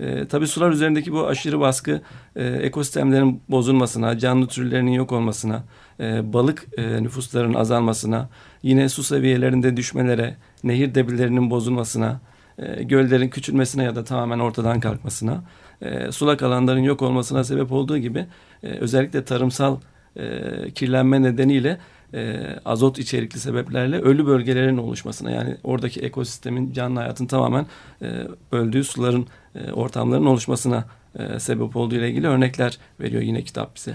E, 0.00 0.28
tabii 0.28 0.46
sular 0.46 0.70
üzerindeki 0.70 1.12
bu 1.12 1.26
aşırı 1.26 1.60
baskı 1.60 2.00
e, 2.36 2.46
ekosistemlerin 2.46 3.42
bozulmasına, 3.48 4.18
canlı 4.18 4.46
türlerinin 4.46 4.92
yok 4.92 5.12
olmasına, 5.12 5.62
e, 6.00 6.32
balık 6.32 6.66
e, 6.76 7.02
nüfuslarının 7.02 7.54
azalmasına, 7.54 8.28
yine 8.62 8.88
su 8.88 9.02
seviyelerinde 9.02 9.76
düşmelere, 9.76 10.36
nehir 10.64 10.94
debilerinin 10.94 11.50
bozulmasına, 11.50 12.20
e, 12.58 12.82
göllerin 12.82 13.28
küçülmesine 13.28 13.84
ya 13.84 13.96
da 13.96 14.04
tamamen 14.04 14.38
ortadan 14.38 14.80
kalkmasına 14.80 15.42
e, 15.82 16.12
sulak 16.12 16.42
alanların 16.42 16.80
yok 16.80 17.02
olmasına 17.02 17.44
sebep 17.44 17.72
olduğu 17.72 17.98
gibi 17.98 18.26
e, 18.62 18.68
özellikle 18.68 19.24
tarımsal 19.24 19.76
e, 20.16 20.70
kirlenme 20.70 21.22
nedeniyle 21.22 21.78
e, 22.14 22.40
azot 22.64 22.98
içerikli 22.98 23.38
sebeplerle 23.40 24.00
ölü 24.00 24.26
bölgelerin 24.26 24.76
oluşmasına 24.76 25.30
yani 25.30 25.56
oradaki 25.64 26.00
ekosistemin 26.00 26.72
canlı 26.72 27.00
hayatın 27.00 27.26
tamamen 27.26 27.66
e, 28.02 28.26
öldüğü 28.52 28.84
suların 28.84 29.26
e, 29.54 29.72
ortamların 29.72 30.26
oluşmasına 30.26 30.84
e, 31.18 31.40
sebep 31.40 31.76
olduğu 31.76 31.94
ile 31.94 32.10
ilgili 32.10 32.26
örnekler 32.26 32.78
veriyor 33.00 33.22
yine 33.22 33.42
kitap 33.42 33.76
bize. 33.76 33.94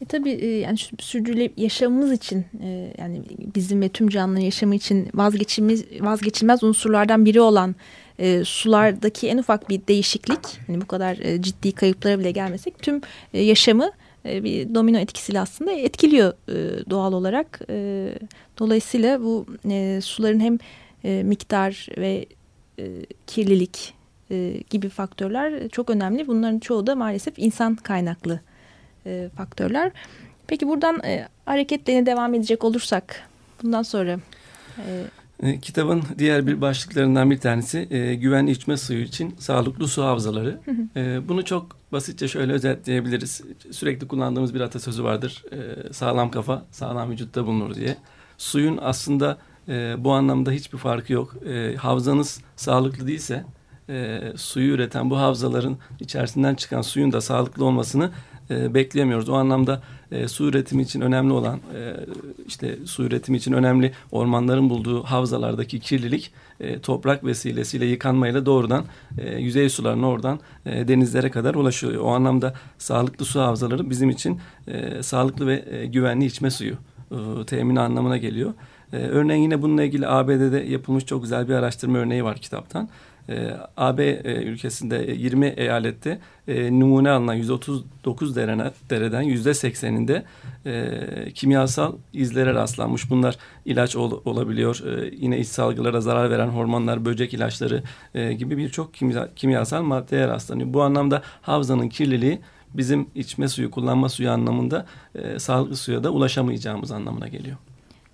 E 0.00 0.04
tabii 0.04 0.30
e, 0.30 0.46
yani 0.46 0.78
sürdürülebilir 0.98 1.62
yaşamımız 1.62 2.12
için 2.12 2.44
e, 2.62 2.94
yani 2.98 3.22
bizim 3.54 3.80
ve 3.80 3.88
tüm 3.88 4.08
canlıların 4.08 4.44
yaşamı 4.44 4.74
için 4.74 5.08
vazgeçilmez 5.14 5.84
vazgeçilmez 6.00 6.62
unsurlardan 6.62 7.24
biri 7.24 7.40
olan 7.40 7.74
e, 8.18 8.44
sulardaki 8.44 9.28
en 9.28 9.38
ufak 9.38 9.68
bir 9.68 9.80
değişiklik 9.88 10.40
hani 10.66 10.80
bu 10.80 10.86
kadar 10.86 11.16
e, 11.16 11.42
ciddi 11.42 11.72
kayıplara 11.72 12.18
bile 12.18 12.30
gelmesek 12.30 12.82
tüm 12.82 13.00
yaşamı 13.32 13.90
bir 14.24 14.74
domino 14.74 14.98
etkisiyle 14.98 15.40
aslında 15.40 15.72
etkiliyor 15.72 16.32
e, 16.48 16.90
doğal 16.90 17.12
olarak. 17.12 17.60
E, 17.70 18.08
dolayısıyla 18.58 19.22
bu 19.22 19.46
e, 19.70 20.00
suların 20.02 20.40
hem 20.40 20.58
e, 21.04 21.22
miktar 21.22 21.86
ve 21.98 22.26
e, 22.78 23.06
kirlilik 23.26 23.94
e, 24.30 24.62
gibi 24.70 24.88
faktörler 24.88 25.68
çok 25.68 25.90
önemli. 25.90 26.26
Bunların 26.26 26.58
çoğu 26.58 26.86
da 26.86 26.96
maalesef 26.96 27.34
insan 27.36 27.76
kaynaklı 27.76 28.40
e, 29.06 29.28
faktörler. 29.36 29.92
Peki 30.46 30.68
buradan 30.68 31.04
e, 31.04 31.28
hareketlerine 31.44 32.06
devam 32.06 32.34
edecek 32.34 32.64
olursak 32.64 33.28
bundan 33.62 33.82
sonra... 33.82 34.18
E, 35.42 35.60
Kitabın 35.60 36.02
diğer 36.18 36.46
bir 36.46 36.60
başlıklarından 36.60 37.30
bir 37.30 37.38
tanesi 37.38 37.88
e, 37.90 38.14
güvenli 38.14 38.50
içme 38.50 38.76
suyu 38.76 39.00
için 39.00 39.34
sağlıklı 39.38 39.88
su 39.88 40.04
havzaları. 40.04 40.60
E, 40.96 41.28
bunu 41.28 41.44
çok 41.44 41.76
basitçe 41.92 42.28
şöyle 42.28 42.52
özetleyebiliriz. 42.52 43.42
Sürekli 43.70 44.08
kullandığımız 44.08 44.54
bir 44.54 44.60
atasözü 44.60 45.04
vardır. 45.04 45.44
E, 45.52 45.92
sağlam 45.92 46.30
kafa 46.30 46.64
sağlam 46.70 47.10
vücutta 47.10 47.46
bulunur 47.46 47.74
diye. 47.74 47.96
Suyun 48.38 48.78
aslında 48.82 49.38
e, 49.68 50.04
bu 50.04 50.12
anlamda 50.12 50.50
hiçbir 50.50 50.78
farkı 50.78 51.12
yok. 51.12 51.34
E, 51.46 51.76
havzanız 51.76 52.40
sağlıklı 52.56 53.06
değilse 53.06 53.44
e, 53.88 54.20
suyu 54.36 54.74
üreten 54.74 55.10
bu 55.10 55.18
havzaların 55.18 55.76
içerisinden 56.00 56.54
çıkan 56.54 56.82
suyun 56.82 57.12
da 57.12 57.20
sağlıklı 57.20 57.64
olmasını 57.64 58.10
e, 58.50 58.74
bekleyemiyoruz. 58.74 59.28
O 59.28 59.34
anlamda 59.34 59.82
e, 60.12 60.28
su 60.28 60.44
üretimi 60.44 60.82
için 60.82 61.00
önemli 61.00 61.32
olan 61.32 61.56
e, 61.56 61.96
işte 62.46 62.76
su 62.86 63.04
üretimi 63.04 63.36
için 63.36 63.52
önemli 63.52 63.92
ormanların 64.12 64.70
bulduğu 64.70 65.02
havzalardaki 65.02 65.80
kirlilik 65.80 66.32
e, 66.60 66.80
toprak 66.80 67.24
vesilesiyle 67.24 67.86
yıkanmayla 67.86 68.46
doğrudan 68.46 68.84
e, 69.18 69.38
yüzey 69.38 69.68
sularına 69.68 70.08
oradan 70.08 70.40
e, 70.66 70.88
denizlere 70.88 71.30
kadar 71.30 71.54
ulaşıyor. 71.54 71.94
O 71.94 72.08
anlamda 72.08 72.54
sağlıklı 72.78 73.24
su 73.24 73.40
havzaları 73.40 73.90
bizim 73.90 74.10
için 74.10 74.40
e, 74.68 75.02
sağlıklı 75.02 75.46
ve 75.46 75.64
e, 75.70 75.86
güvenli 75.86 76.24
içme 76.24 76.50
suyu 76.50 76.74
e, 77.10 77.46
temini 77.46 77.80
anlamına 77.80 78.16
geliyor. 78.16 78.54
E, 78.92 78.96
örneğin 78.96 79.42
yine 79.42 79.62
bununla 79.62 79.82
ilgili 79.82 80.08
ABD'de 80.08 80.58
yapılmış 80.58 81.04
çok 81.06 81.22
güzel 81.22 81.48
bir 81.48 81.54
araştırma 81.54 81.98
örneği 81.98 82.24
var 82.24 82.36
kitaptan. 82.36 82.88
E, 83.28 83.56
AB 83.76 84.04
e, 84.04 84.42
ülkesinde 84.42 84.96
20 84.96 85.46
e, 85.46 85.48
eyalette 85.48 86.18
e, 86.48 86.80
numune 86.80 87.10
alınan 87.10 87.34
139 87.34 88.36
derene, 88.36 88.70
dereden 88.90 89.24
%80'inde 89.24 90.22
e, 90.66 91.32
kimyasal 91.32 91.92
izlere 92.12 92.54
rastlanmış. 92.54 93.10
Bunlar 93.10 93.36
ilaç 93.64 93.96
ol, 93.96 94.20
olabiliyor. 94.24 94.82
Yine 95.12 95.38
iç 95.38 95.48
salgılara 95.48 96.00
zarar 96.00 96.30
veren 96.30 96.48
hormonlar, 96.48 97.04
böcek 97.04 97.34
ilaçları 97.34 97.82
gibi 98.14 98.56
birçok 98.56 98.94
kimya, 98.94 99.28
kimyasal 99.36 99.82
maddeye 99.82 100.28
rastlanıyor. 100.28 100.72
Bu 100.72 100.82
anlamda 100.82 101.22
havzanın 101.42 101.88
kirliliği 101.88 102.40
bizim 102.74 103.06
içme 103.14 103.48
suyu, 103.48 103.70
kullanma 103.70 104.08
suyu 104.08 104.30
anlamında 104.30 104.86
e, 105.14 105.38
sağlıklı 105.38 105.76
suya 105.76 106.04
da 106.04 106.10
ulaşamayacağımız 106.10 106.92
anlamına 106.92 107.28
geliyor. 107.28 107.56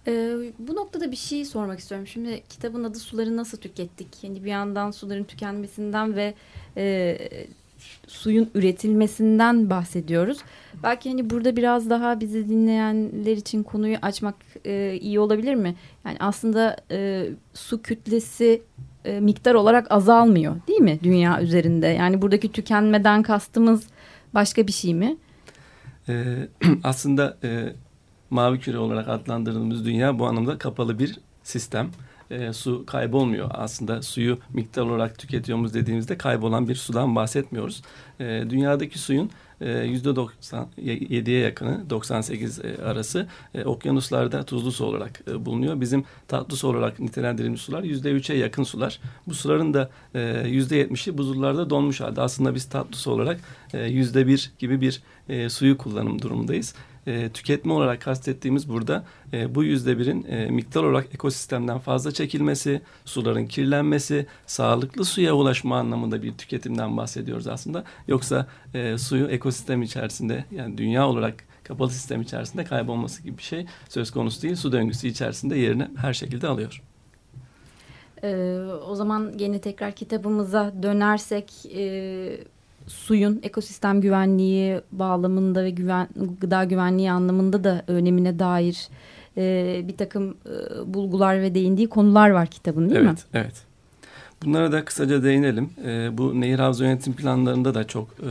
Ee, 0.06 0.36
bu 0.58 0.74
noktada 0.74 1.10
bir 1.10 1.16
şey 1.16 1.44
sormak 1.44 1.78
istiyorum. 1.78 2.06
Şimdi 2.06 2.42
kitabın 2.48 2.84
adı 2.84 2.98
Suları 2.98 3.36
Nasıl 3.36 3.58
Tükettik? 3.58 4.24
Yani 4.24 4.44
bir 4.44 4.50
yandan 4.50 4.90
suların 4.90 5.24
tükenmesinden 5.24 6.16
ve 6.16 6.34
e, 6.76 7.18
suyun 8.06 8.50
üretilmesinden 8.54 9.70
bahsediyoruz. 9.70 10.38
Belki 10.82 11.08
hani 11.10 11.30
burada 11.30 11.56
biraz 11.56 11.90
daha 11.90 12.20
bizi 12.20 12.48
dinleyenler 12.48 13.36
için 13.36 13.62
konuyu 13.62 13.96
açmak 14.02 14.34
e, 14.66 14.98
iyi 15.00 15.20
olabilir 15.20 15.54
mi? 15.54 15.74
Yani 16.04 16.16
aslında 16.20 16.76
e, 16.90 17.28
su 17.54 17.82
kütlesi 17.82 18.62
e, 19.04 19.20
miktar 19.20 19.54
olarak 19.54 19.92
azalmıyor 19.92 20.56
değil 20.68 20.80
mi 20.80 20.98
dünya 21.02 21.42
üzerinde? 21.42 21.86
Yani 21.86 22.22
buradaki 22.22 22.52
tükenmeden 22.52 23.22
kastımız 23.22 23.86
başka 24.34 24.66
bir 24.66 24.72
şey 24.72 24.94
mi? 24.94 25.16
Ee, 26.08 26.48
aslında 26.84 27.36
e, 27.44 27.72
mavi 28.34 28.60
küre 28.60 28.78
olarak 28.78 29.08
adlandırdığımız 29.08 29.86
dünya 29.86 30.18
bu 30.18 30.26
anlamda 30.26 30.58
kapalı 30.58 30.98
bir 30.98 31.18
sistem. 31.42 31.90
E, 32.30 32.52
su 32.52 32.86
kaybolmuyor. 32.86 33.50
Aslında 33.52 34.02
suyu 34.02 34.38
miktar 34.52 34.82
olarak 34.82 35.18
tüketiyoruz 35.18 35.74
dediğimizde 35.74 36.18
kaybolan 36.18 36.68
bir 36.68 36.74
sudan 36.74 37.16
bahsetmiyoruz. 37.16 37.82
E, 38.20 38.44
dünyadaki 38.50 38.98
suyun 38.98 39.30
yüzde 39.64 40.08
97'ye 40.08 41.40
yakını 41.40 41.90
98 41.90 42.58
e, 42.64 42.82
arası 42.84 43.26
e, 43.54 43.64
okyanuslarda 43.64 44.42
tuzlu 44.42 44.72
su 44.72 44.84
olarak 44.84 45.20
e, 45.28 45.46
bulunuyor. 45.46 45.80
Bizim 45.80 46.04
tatlı 46.28 46.56
su 46.56 46.68
olarak 46.68 47.00
nitelendirilmiş 47.00 47.60
sular 47.60 47.82
yüzde 47.82 48.10
3'e 48.12 48.36
yakın 48.36 48.62
sular. 48.62 49.00
Bu 49.26 49.34
suların 49.34 49.74
da 49.74 49.90
yüzde 50.46 50.82
70'i 50.82 51.18
buzullarda 51.18 51.70
donmuş 51.70 52.00
halde. 52.00 52.20
Aslında 52.20 52.54
biz 52.54 52.68
tatlı 52.68 52.96
su 52.96 53.10
olarak 53.10 53.40
yüzde 53.72 54.26
1 54.26 54.52
gibi 54.58 54.80
bir 54.80 55.02
suyu 55.48 55.78
kullanım 55.78 56.22
durumundayız 56.22 56.74
e, 57.06 57.28
tüketme 57.28 57.72
olarak 57.72 58.02
kastettiğimiz 58.02 58.68
burada 58.68 59.04
e, 59.32 59.54
bu 59.54 59.64
yüzde 59.64 59.98
birin 59.98 60.24
e, 60.24 60.46
miktar 60.50 60.82
olarak 60.82 61.14
ekosistemden 61.14 61.78
fazla 61.78 62.12
çekilmesi, 62.12 62.82
suların 63.04 63.46
kirlenmesi, 63.46 64.26
sağlıklı 64.46 65.04
suya 65.04 65.34
ulaşma 65.34 65.78
anlamında 65.78 66.22
bir 66.22 66.32
tüketimden 66.32 66.96
bahsediyoruz 66.96 67.46
aslında. 67.46 67.84
Yoksa 68.08 68.46
e, 68.74 68.98
suyu 68.98 69.26
ekosistem 69.26 69.82
içerisinde 69.82 70.44
yani 70.50 70.78
dünya 70.78 71.08
olarak 71.08 71.34
kapalı 71.64 71.90
sistem 71.90 72.22
içerisinde 72.22 72.64
kaybolması 72.64 73.22
gibi 73.22 73.38
bir 73.38 73.42
şey 73.42 73.66
söz 73.88 74.10
konusu 74.10 74.42
değil. 74.42 74.56
Su 74.56 74.72
döngüsü 74.72 75.08
içerisinde 75.08 75.58
yerini 75.58 75.88
her 75.96 76.14
şekilde 76.14 76.48
alıyor. 76.48 76.82
Ee, 78.24 78.58
o 78.88 78.94
zaman 78.94 79.32
yine 79.38 79.60
tekrar 79.60 79.92
kitabımıza 79.92 80.72
dönersek 80.82 81.66
e, 81.74 82.38
suyun 82.86 83.40
ekosistem 83.42 84.00
güvenliği 84.00 84.80
bağlamında 84.92 85.64
ve 85.64 85.70
güven, 85.70 86.08
gıda 86.40 86.64
güvenliği 86.64 87.10
anlamında 87.10 87.64
da 87.64 87.84
önemine 87.86 88.38
dair 88.38 88.88
e, 89.36 89.80
bir 89.88 89.96
takım 89.96 90.36
e, 90.46 90.94
bulgular 90.94 91.42
ve 91.42 91.54
değindiği 91.54 91.88
konular 91.88 92.30
var 92.30 92.46
kitabın 92.46 92.90
değil 92.90 93.00
evet, 93.00 93.06
mi? 93.06 93.16
Evet, 93.34 93.44
evet. 93.44 93.73
Bunlara 94.44 94.72
da 94.72 94.84
kısaca 94.84 95.22
değinelim. 95.22 95.70
E, 95.84 96.18
bu 96.18 96.40
nehir 96.40 96.58
havza 96.58 96.84
yönetim 96.84 97.12
planlarında 97.12 97.74
da 97.74 97.86
çok 97.86 98.08
e, 98.08 98.30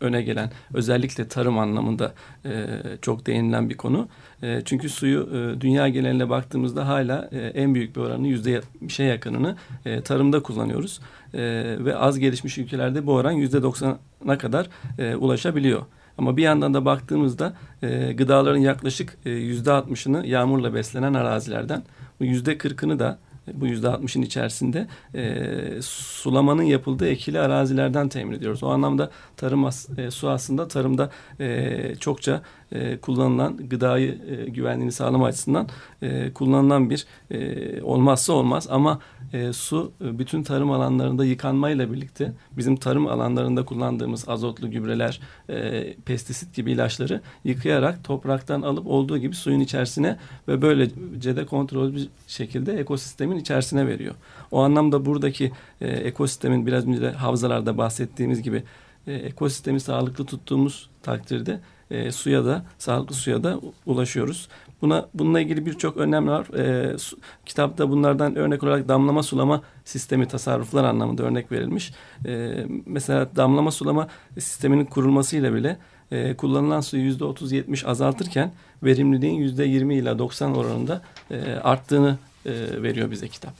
öne 0.00 0.22
gelen, 0.22 0.50
özellikle 0.74 1.28
tarım 1.28 1.58
anlamında 1.58 2.14
e, 2.44 2.66
çok 3.02 3.26
değinilen 3.26 3.70
bir 3.70 3.76
konu. 3.76 4.08
E, 4.42 4.62
çünkü 4.64 4.88
suyu 4.88 5.28
e, 5.32 5.60
dünya 5.60 5.88
geneline 5.88 6.30
baktığımızda 6.30 6.88
hala 6.88 7.28
e, 7.32 7.38
en 7.38 7.74
büyük 7.74 7.96
bir 7.96 8.00
oranı 8.00 8.28
yüzde 8.28 8.60
70'e 8.82 9.04
yakınını 9.04 9.56
e, 9.84 10.00
tarımda 10.00 10.42
kullanıyoruz. 10.42 11.00
E, 11.34 11.40
ve 11.78 11.96
az 11.96 12.18
gelişmiş 12.18 12.58
ülkelerde 12.58 13.06
bu 13.06 13.12
oran 13.14 13.32
yüzde 13.32 13.56
90'a 13.58 14.38
kadar 14.38 14.68
e, 14.98 15.16
ulaşabiliyor. 15.16 15.82
Ama 16.18 16.36
bir 16.36 16.42
yandan 16.42 16.74
da 16.74 16.84
baktığımızda 16.84 17.52
e, 17.82 18.12
gıdaların 18.12 18.58
yaklaşık 18.58 19.18
e, 19.24 19.30
yüzde 19.30 19.70
60'ını 19.70 20.26
yağmurla 20.26 20.74
beslenen 20.74 21.14
arazilerden, 21.14 21.82
yüzde 22.20 22.56
40'ını 22.56 22.98
da 22.98 23.18
bu 23.54 23.66
yüzde 23.66 23.88
altmışın 23.88 24.22
içerisinde 24.22 24.86
e, 25.14 25.82
sulamanın 25.82 26.62
yapıldığı 26.62 27.08
ekili 27.08 27.40
arazilerden 27.40 28.08
temin 28.08 28.32
ediyoruz. 28.32 28.62
O 28.62 28.68
anlamda 28.68 29.10
tarım 29.36 29.64
as, 29.64 29.98
e, 29.98 30.10
su 30.10 30.28
aslında 30.28 30.68
tarımda 30.68 31.10
e, 31.40 31.94
çokça 32.00 32.42
e, 32.72 32.96
kullanılan 32.96 33.56
gıdayı 33.56 34.18
e, 34.28 34.50
güvenliğini 34.50 34.92
sağlama 34.92 35.26
açısından 35.26 35.68
e, 36.02 36.32
kullanılan 36.32 36.90
bir 36.90 37.06
e, 37.30 37.82
olmazsa 37.82 38.32
olmaz 38.32 38.66
ama 38.70 39.00
e, 39.32 39.52
su 39.52 39.92
e, 40.04 40.18
bütün 40.18 40.42
tarım 40.42 40.70
alanlarında 40.70 41.24
yıkanmayla 41.24 41.92
birlikte 41.92 42.32
bizim 42.56 42.76
tarım 42.76 43.06
alanlarında 43.06 43.64
kullandığımız 43.64 44.28
azotlu 44.28 44.70
gübreler, 44.70 45.20
e, 45.48 45.94
pestisit 45.94 46.54
gibi 46.54 46.72
ilaçları 46.72 47.20
yıkayarak 47.44 48.04
topraktan 48.04 48.62
alıp 48.62 48.86
olduğu 48.86 49.18
gibi 49.18 49.34
suyun 49.34 49.60
içerisine 49.60 50.16
ve 50.48 50.62
böylece 50.62 51.36
de 51.36 51.46
kontrol 51.46 51.94
bir 51.94 52.08
şekilde 52.26 52.72
ekosistemin 52.72 53.36
içerisine 53.36 53.86
veriyor. 53.86 54.14
O 54.50 54.62
anlamda 54.62 55.06
buradaki 55.06 55.52
e, 55.80 55.88
ekosistemin 55.88 56.66
biraz 56.66 56.86
önce 56.86 57.00
de 57.00 57.10
havzalarda 57.10 57.78
bahsettiğimiz 57.78 58.42
gibi 58.42 58.62
e, 59.06 59.12
ekosistemi 59.12 59.80
sağlıklı 59.80 60.24
tuttuğumuz 60.24 60.90
takdirde 61.02 61.60
e, 61.90 62.12
suya 62.12 62.44
da 62.44 62.64
sağlıklı 62.78 63.14
suya 63.14 63.44
da 63.44 63.60
ulaşıyoruz. 63.86 64.48
Buna 64.82 65.08
bununla 65.14 65.40
ilgili 65.40 65.66
birçok 65.66 65.96
önlem 65.96 66.28
var. 66.28 66.58
E, 66.58 66.98
su, 66.98 67.18
kitapta 67.46 67.90
bunlardan 67.90 68.36
örnek 68.36 68.62
olarak 68.62 68.88
damlama 68.88 69.22
sulama 69.22 69.62
sistemi 69.84 70.28
tasarruflar 70.28 70.84
anlamında 70.84 71.22
örnek 71.22 71.52
verilmiş. 71.52 71.92
E, 72.26 72.64
mesela 72.86 73.28
damlama 73.36 73.70
sulama 73.70 74.08
sisteminin 74.34 74.84
kurulmasıyla 74.84 75.54
bile 75.54 75.78
e, 76.10 76.34
kullanılan 76.34 76.80
suyu 76.80 77.02
yüzde 77.02 77.24
otuz 77.24 77.52
yetmiş 77.52 77.86
azaltırken 77.86 78.52
verimliliğin 78.82 79.34
yüzde 79.34 79.64
yirmi 79.64 79.94
ila 79.94 80.18
doksan 80.18 80.56
oranında 80.56 81.02
e, 81.30 81.52
arttığını 81.52 82.18
e, 82.46 82.82
veriyor 82.82 83.10
bize 83.10 83.28
kitap. 83.28 83.54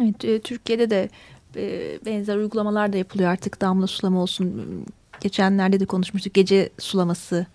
Evet, 0.00 0.24
e, 0.24 0.40
Türkiye'de 0.40 0.90
de 0.90 1.08
e, 1.56 1.98
benzer 2.06 2.36
uygulamalar 2.36 2.92
da 2.92 2.96
yapılıyor 2.96 3.30
artık 3.30 3.60
damla 3.60 3.86
sulama 3.86 4.22
olsun. 4.22 4.66
Geçenlerde 5.20 5.80
de 5.80 5.86
konuşmuştuk 5.86 6.34
gece 6.34 6.70
sulaması 6.78 7.46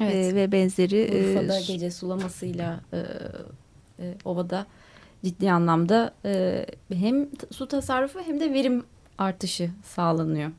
evet. 0.00 0.32
e, 0.32 0.34
ve 0.34 0.52
benzeri. 0.52 1.30
Urfa'da 1.30 1.58
e, 1.58 1.62
gece 1.62 1.90
sulamasıyla 1.90 2.80
e, 2.92 2.98
e, 3.98 4.14
ovada 4.24 4.66
ciddi 5.24 5.52
anlamda 5.52 6.14
e, 6.24 6.66
hem 6.94 7.28
su 7.50 7.68
tasarrufu 7.68 8.20
hem 8.20 8.40
de 8.40 8.52
verim 8.52 8.84
artışı 9.18 9.70
sağlanıyor. 9.84 10.50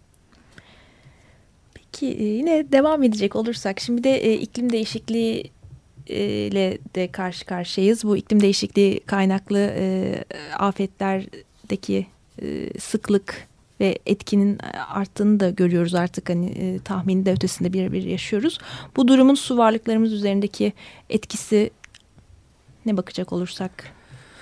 Peki 1.74 2.08
e, 2.08 2.24
yine 2.24 2.72
devam 2.72 3.04
edecek 3.04 3.36
olursak 3.36 3.80
şimdi 3.80 4.04
de 4.04 4.18
e, 4.18 4.34
iklim 4.34 4.72
değişikliği 4.72 5.52
ile 6.08 6.78
de 6.96 7.12
karşı 7.12 7.46
karşıyayız. 7.46 8.04
Bu 8.04 8.18
iklim 8.18 8.42
değişikliği 8.42 9.00
kaynaklı 9.00 9.60
e, 9.60 10.16
afetlerdeki 10.58 12.08
e, 12.42 12.80
sıklık 12.80 13.49
ve 13.80 14.00
etkinin 14.06 14.58
arttığını 14.90 15.40
da 15.40 15.50
görüyoruz 15.50 15.96
artık 15.96 16.30
hani 16.30 16.46
e, 16.46 16.80
tahminin 16.80 17.26
de 17.26 17.32
ötesinde 17.32 17.74
bir 17.74 17.92
bir 17.92 18.04
yaşıyoruz. 18.04 18.58
Bu 18.96 19.08
durumun 19.08 19.36
su 19.36 19.58
varlıklarımız 19.58 20.14
üzerindeki 20.14 20.74
etkisi 21.10 21.70
ne 22.86 22.98
bakacak 22.98 23.34
olursak 23.34 23.72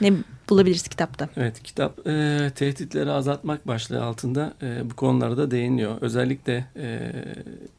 ne 0.02 0.14
bulabiliriz 0.50 0.88
kitapta? 0.88 1.30
Evet 1.38 1.64
kitap 1.64 2.08
e, 2.08 2.52
tehditleri 2.56 3.12
azaltmak 3.12 3.68
başlığı 3.68 4.04
altında 4.04 4.54
e, 4.62 4.90
bu 4.90 4.96
konularda 4.96 5.52
değiniyor. 5.52 5.98
Özellikle 6.02 6.66
e, 6.76 7.12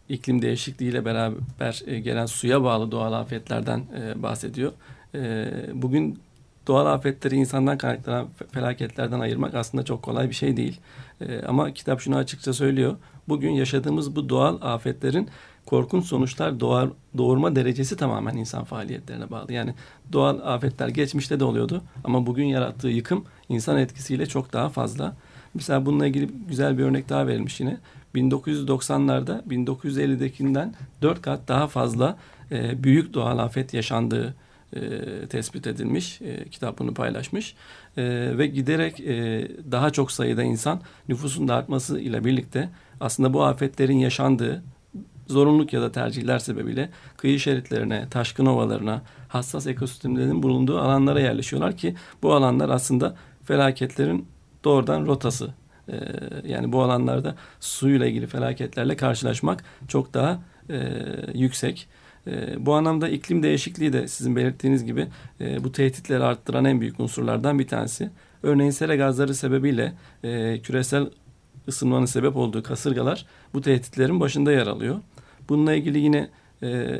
iklim 0.08 0.42
değişikliğiyle 0.42 1.04
beraber 1.04 1.82
e, 1.86 2.00
gelen 2.00 2.26
suya 2.26 2.62
bağlı 2.62 2.90
doğal 2.90 3.12
afetlerden 3.12 3.82
e, 4.00 4.22
bahsediyor. 4.22 4.72
E, 5.14 5.50
bugün 5.74 6.18
doğal 6.66 6.86
afetleri 6.86 7.36
insandan 7.36 7.78
kaynaklanan 7.78 8.28
felaketlerden 8.52 9.20
ayırmak 9.20 9.54
aslında 9.54 9.84
çok 9.84 10.02
kolay 10.02 10.28
bir 10.28 10.34
şey 10.34 10.56
değil. 10.56 10.80
E, 11.20 11.42
ama 11.42 11.74
kitap 11.74 12.00
şunu 12.00 12.16
açıkça 12.16 12.52
söylüyor. 12.52 12.96
Bugün 13.28 13.50
yaşadığımız 13.50 14.16
bu 14.16 14.28
doğal 14.28 14.58
afetlerin 14.62 15.28
korkunç 15.66 16.04
sonuçlar 16.04 16.60
doğar, 16.60 16.90
doğurma 17.16 17.56
derecesi 17.56 17.96
tamamen 17.96 18.36
insan 18.36 18.64
faaliyetlerine 18.64 19.30
bağlı. 19.30 19.52
Yani 19.52 19.74
doğal 20.12 20.38
afetler 20.44 20.88
geçmişte 20.88 21.40
de 21.40 21.44
oluyordu 21.44 21.82
ama 22.04 22.26
bugün 22.26 22.44
yarattığı 22.44 22.88
yıkım 22.88 23.24
insan 23.48 23.78
etkisiyle 23.78 24.26
çok 24.26 24.52
daha 24.52 24.68
fazla. 24.68 25.16
Mesela 25.54 25.86
bununla 25.86 26.06
ilgili 26.06 26.30
güzel 26.48 26.78
bir 26.78 26.84
örnek 26.84 27.08
daha 27.08 27.26
verilmiş 27.26 27.60
yine. 27.60 27.76
1990'larda 28.14 29.42
1950'dekinden 29.48 30.74
dört 31.02 31.22
kat 31.22 31.48
daha 31.48 31.66
fazla 31.66 32.16
e, 32.50 32.84
büyük 32.84 33.14
doğal 33.14 33.38
afet 33.38 33.74
yaşandığı 33.74 34.34
e, 34.76 34.80
tespit 35.26 35.66
edilmiş. 35.66 36.22
E, 36.22 36.48
kitap 36.48 36.78
bunu 36.78 36.94
paylaşmış. 36.94 37.54
E, 37.96 38.02
ve 38.38 38.46
giderek 38.46 39.00
e, 39.00 39.48
daha 39.70 39.90
çok 39.90 40.12
sayıda 40.12 40.42
insan 40.42 40.80
nüfusun 41.08 41.48
da 41.48 41.54
artması 41.54 42.00
ile 42.00 42.24
birlikte 42.24 42.68
aslında 43.00 43.34
bu 43.34 43.44
afetlerin 43.44 43.98
yaşandığı 43.98 44.62
zorunluluk 45.26 45.72
ya 45.72 45.82
da 45.82 45.92
tercihler 45.92 46.38
sebebiyle 46.38 46.90
kıyı 47.16 47.40
şeritlerine, 47.40 48.08
taşkın 48.10 48.46
ovalarına, 48.46 49.02
hassas 49.28 49.66
ekosistemlerin 49.66 50.42
bulunduğu 50.42 50.78
alanlara 50.78 51.20
yerleşiyorlar 51.20 51.76
ki 51.76 51.94
bu 52.22 52.34
alanlar 52.34 52.68
aslında 52.68 53.16
felaketlerin 53.44 54.26
doğrudan 54.64 55.06
rotası. 55.06 55.54
Ee, 55.88 55.94
yani 56.46 56.72
bu 56.72 56.82
alanlarda 56.82 57.34
suyla 57.60 58.06
ilgili 58.06 58.26
felaketlerle 58.26 58.96
karşılaşmak 58.96 59.64
çok 59.88 60.14
daha 60.14 60.40
e, 60.70 60.78
yüksek. 61.34 61.88
E, 62.26 62.66
bu 62.66 62.74
anlamda 62.74 63.08
iklim 63.08 63.42
değişikliği 63.42 63.92
de 63.92 64.08
sizin 64.08 64.36
belirttiğiniz 64.36 64.84
gibi 64.84 65.06
e, 65.40 65.64
bu 65.64 65.72
tehditleri 65.72 66.24
arttıran 66.24 66.64
en 66.64 66.80
büyük 66.80 67.00
unsurlardan 67.00 67.58
bir 67.58 67.68
tanesi. 67.68 68.10
Örneğin 68.42 68.70
sera 68.70 68.96
gazları 68.96 69.34
sebebiyle 69.34 69.92
e, 70.24 70.60
küresel 70.62 71.10
ısınmanın 71.68 72.06
sebep 72.06 72.36
olduğu 72.36 72.62
kasırgalar 72.62 73.26
bu 73.54 73.60
tehditlerin 73.60 74.20
başında 74.20 74.52
yer 74.52 74.66
alıyor. 74.66 74.96
Bununla 75.48 75.74
ilgili 75.74 75.98
yine 75.98 76.28
e, 76.62 76.98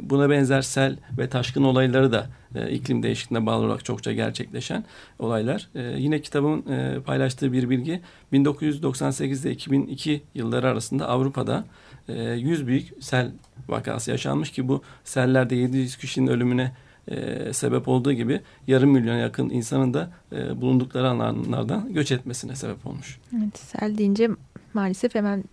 buna 0.00 0.30
benzer 0.30 0.62
sel 0.62 0.96
ve 1.18 1.28
taşkın 1.28 1.62
olayları 1.62 2.12
da 2.12 2.26
e, 2.54 2.70
iklim 2.70 3.02
değişikliğine 3.02 3.46
bağlı 3.46 3.66
olarak 3.66 3.84
çokça 3.84 4.12
gerçekleşen 4.12 4.84
olaylar. 5.18 5.68
E, 5.74 5.82
yine 5.82 6.20
kitabın 6.20 6.72
e, 6.72 7.00
paylaştığı 7.00 7.52
bir 7.52 7.70
bilgi 7.70 8.00
1998 8.32 9.44
ile 9.44 9.52
2002 9.52 10.22
yılları 10.34 10.68
arasında 10.68 11.08
Avrupa'da 11.08 11.64
e, 12.08 12.22
100 12.22 12.66
büyük 12.66 12.88
sel 13.00 13.30
vakası 13.68 14.10
yaşanmış 14.10 14.50
ki 14.50 14.68
bu 14.68 14.82
sellerde 15.04 15.56
700 15.56 15.96
kişinin 15.96 16.26
ölümüne 16.26 16.72
e, 17.08 17.52
sebep 17.52 17.88
olduğu 17.88 18.12
gibi 18.12 18.40
yarım 18.66 18.90
milyon 18.90 19.16
yakın 19.16 19.50
insanın 19.50 19.94
da 19.94 20.10
bulundukları 20.56 21.08
alanlardan 21.08 21.92
göç 21.92 22.12
etmesine 22.12 22.56
sebep 22.56 22.86
olmuş. 22.86 23.18
Evet, 23.38 23.58
sel 23.58 23.98
deyince 23.98 24.28
maalesef 24.74 25.14
hemen 25.14 25.44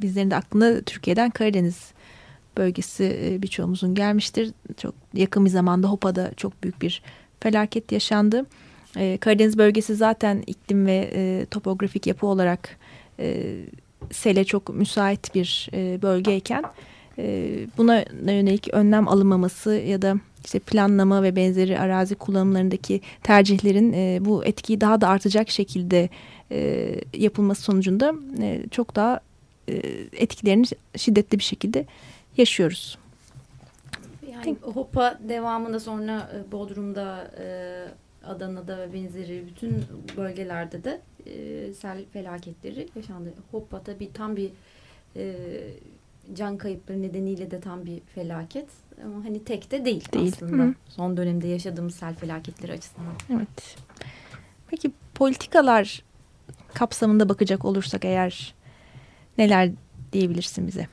bizlerin 0.00 0.30
de 0.30 0.36
aklına 0.36 0.80
Türkiye'den 0.80 1.30
Karadeniz 1.30 1.92
bölgesi 2.58 3.18
e, 3.24 3.42
birçoğumuzun 3.42 3.94
gelmiştir. 3.94 4.52
Çok 4.76 4.94
yakın 5.14 5.44
bir 5.44 5.50
zamanda 5.50 5.88
Hopa'da 5.88 6.30
çok 6.36 6.62
büyük 6.62 6.82
bir 6.82 7.02
felaket 7.40 7.92
yaşandı. 7.92 8.46
E, 8.96 9.18
Karadeniz 9.18 9.58
bölgesi 9.58 9.94
zaten 9.94 10.42
iklim 10.46 10.86
ve 10.86 11.10
e, 11.14 11.46
topografik 11.50 12.06
yapı 12.06 12.26
olarak 12.26 12.78
sele 14.10 14.44
çok 14.44 14.74
müsait 14.74 15.34
bir 15.34 15.68
bölgeyken 16.02 16.64
buna 17.78 18.04
yönelik 18.32 18.68
önlem 18.74 19.08
alınmaması 19.08 19.70
ya 19.74 20.02
da 20.02 20.16
işte 20.44 20.58
planlama 20.58 21.22
ve 21.22 21.36
benzeri 21.36 21.78
arazi 21.78 22.14
kullanımlarındaki 22.14 23.00
tercihlerin 23.22 23.92
e, 23.92 24.18
bu 24.24 24.44
etkiyi 24.44 24.80
daha 24.80 25.00
da 25.00 25.08
artacak 25.08 25.50
şekilde 25.50 26.08
e, 26.52 26.90
yapılması 27.14 27.62
sonucunda 27.62 28.14
e, 28.42 28.62
çok 28.70 28.96
daha 28.96 29.20
e, 29.68 29.72
etkilerini 30.12 30.66
şiddetli 30.96 31.38
bir 31.38 31.44
şekilde 31.44 31.86
yaşıyoruz. 32.38 32.98
Yani 34.32 34.56
Hopa 34.62 35.18
devamında 35.28 35.80
sonra 35.80 36.30
e, 36.34 36.52
Bodrum'da, 36.52 37.30
e, 37.38 37.46
Adana'da 38.26 38.78
ve 38.78 38.92
benzeri 38.92 39.46
bütün 39.46 39.84
bölgelerde 40.16 40.84
de 40.84 41.00
e, 41.26 41.74
sel 41.74 42.04
felaketleri 42.12 42.88
yaşandı. 42.96 43.34
Hopa 43.50 43.82
tabii 43.82 44.12
tam 44.12 44.36
bir 44.36 44.50
can 46.34 46.58
kayıpları 46.58 47.02
nedeniyle 47.02 47.50
de 47.50 47.60
tam 47.60 47.86
bir 47.86 48.00
felaket. 48.00 48.68
Ama 49.04 49.24
hani 49.24 49.44
tek 49.44 49.70
de 49.70 49.84
değil, 49.84 50.12
değil. 50.12 50.32
aslında. 50.32 50.62
Hı. 50.62 50.74
Son 50.88 51.16
dönemde 51.16 51.48
yaşadığımız 51.48 51.94
sel 51.94 52.14
felaketleri 52.14 52.72
açısından. 52.72 53.12
Evet. 53.30 53.76
Peki 54.68 54.90
politikalar 55.14 56.02
kapsamında 56.74 57.28
bakacak 57.28 57.64
olursak 57.64 58.04
eğer 58.04 58.54
neler 59.38 59.70
diyebilirsin 60.12 60.66
bize? 60.66 60.88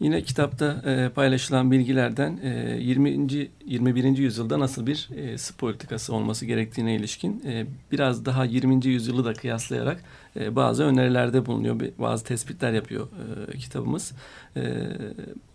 Yine 0.00 0.22
kitapta 0.22 0.82
e, 0.86 1.08
paylaşılan 1.08 1.70
bilgilerden 1.70 2.38
e, 2.42 2.78
20. 2.80 3.48
21. 3.66 4.18
yüzyılda 4.18 4.60
nasıl 4.60 4.86
bir 4.86 5.08
e, 5.16 5.38
su 5.38 5.56
politikası 5.56 6.14
olması 6.14 6.46
gerektiğine 6.46 6.94
ilişkin 6.94 7.42
e, 7.46 7.66
biraz 7.92 8.24
daha 8.24 8.44
20. 8.44 8.86
yüzyılı 8.86 9.24
da 9.24 9.32
kıyaslayarak 9.32 10.00
e, 10.36 10.56
bazı 10.56 10.84
önerilerde 10.84 11.46
bulunuyor, 11.46 11.80
bazı 11.98 12.24
tespitler 12.24 12.72
yapıyor 12.72 13.08
e, 13.54 13.58
kitabımız. 13.58 14.12
E, 14.56 14.62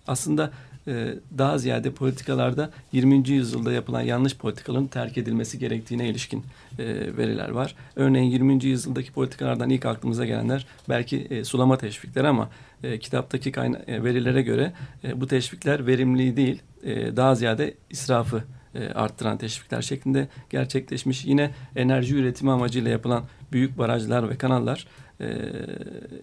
aslında 0.08 0.52
e, 0.88 1.16
daha 1.38 1.58
ziyade 1.58 1.92
politikalarda 1.92 2.70
20. 2.92 3.30
yüzyılda 3.30 3.72
yapılan 3.72 4.02
yanlış 4.02 4.38
politikaların 4.38 4.88
terk 4.88 5.18
edilmesi 5.18 5.60
gerektiğine 5.60 6.10
ilişkin 6.10 6.44
e, 6.80 6.86
veriler 7.18 7.50
var. 7.50 7.76
Örneğin 7.96 8.32
20. 8.32 8.66
yüzyıldaki 8.66 9.12
politikalardan 9.12 9.70
ilk 9.70 9.86
aklımıza 9.86 10.26
gelenler 10.26 10.66
belki 10.90 11.18
e, 11.18 11.44
sulama 11.44 11.78
teşvikleri 11.78 12.28
ama 12.28 12.50
e, 12.84 13.00
kitaptaki 13.00 13.52
kayna 13.52 13.78
e, 13.78 14.04
verilere 14.04 14.42
göre 14.42 14.74
e, 15.04 15.22
bu 15.22 15.28
teşvikler 15.28 15.88
verimli 15.88 16.38
değil, 16.38 16.62
e, 16.84 17.16
daha 17.16 17.36
ziyade 17.36 17.74
israfı 17.90 18.44
e, 18.76 18.88
arttıran 18.88 19.38
teşvikler 19.38 19.82
şeklinde 19.82 20.28
gerçekleşmiş. 20.50 21.26
Yine 21.26 21.52
enerji 21.76 22.16
üretimi 22.16 22.52
amacıyla 22.52 22.92
yapılan 22.92 23.24
büyük 23.52 23.78
barajlar 23.78 24.30
ve 24.30 24.36
kanallar 24.38 24.88
e, 25.22 25.26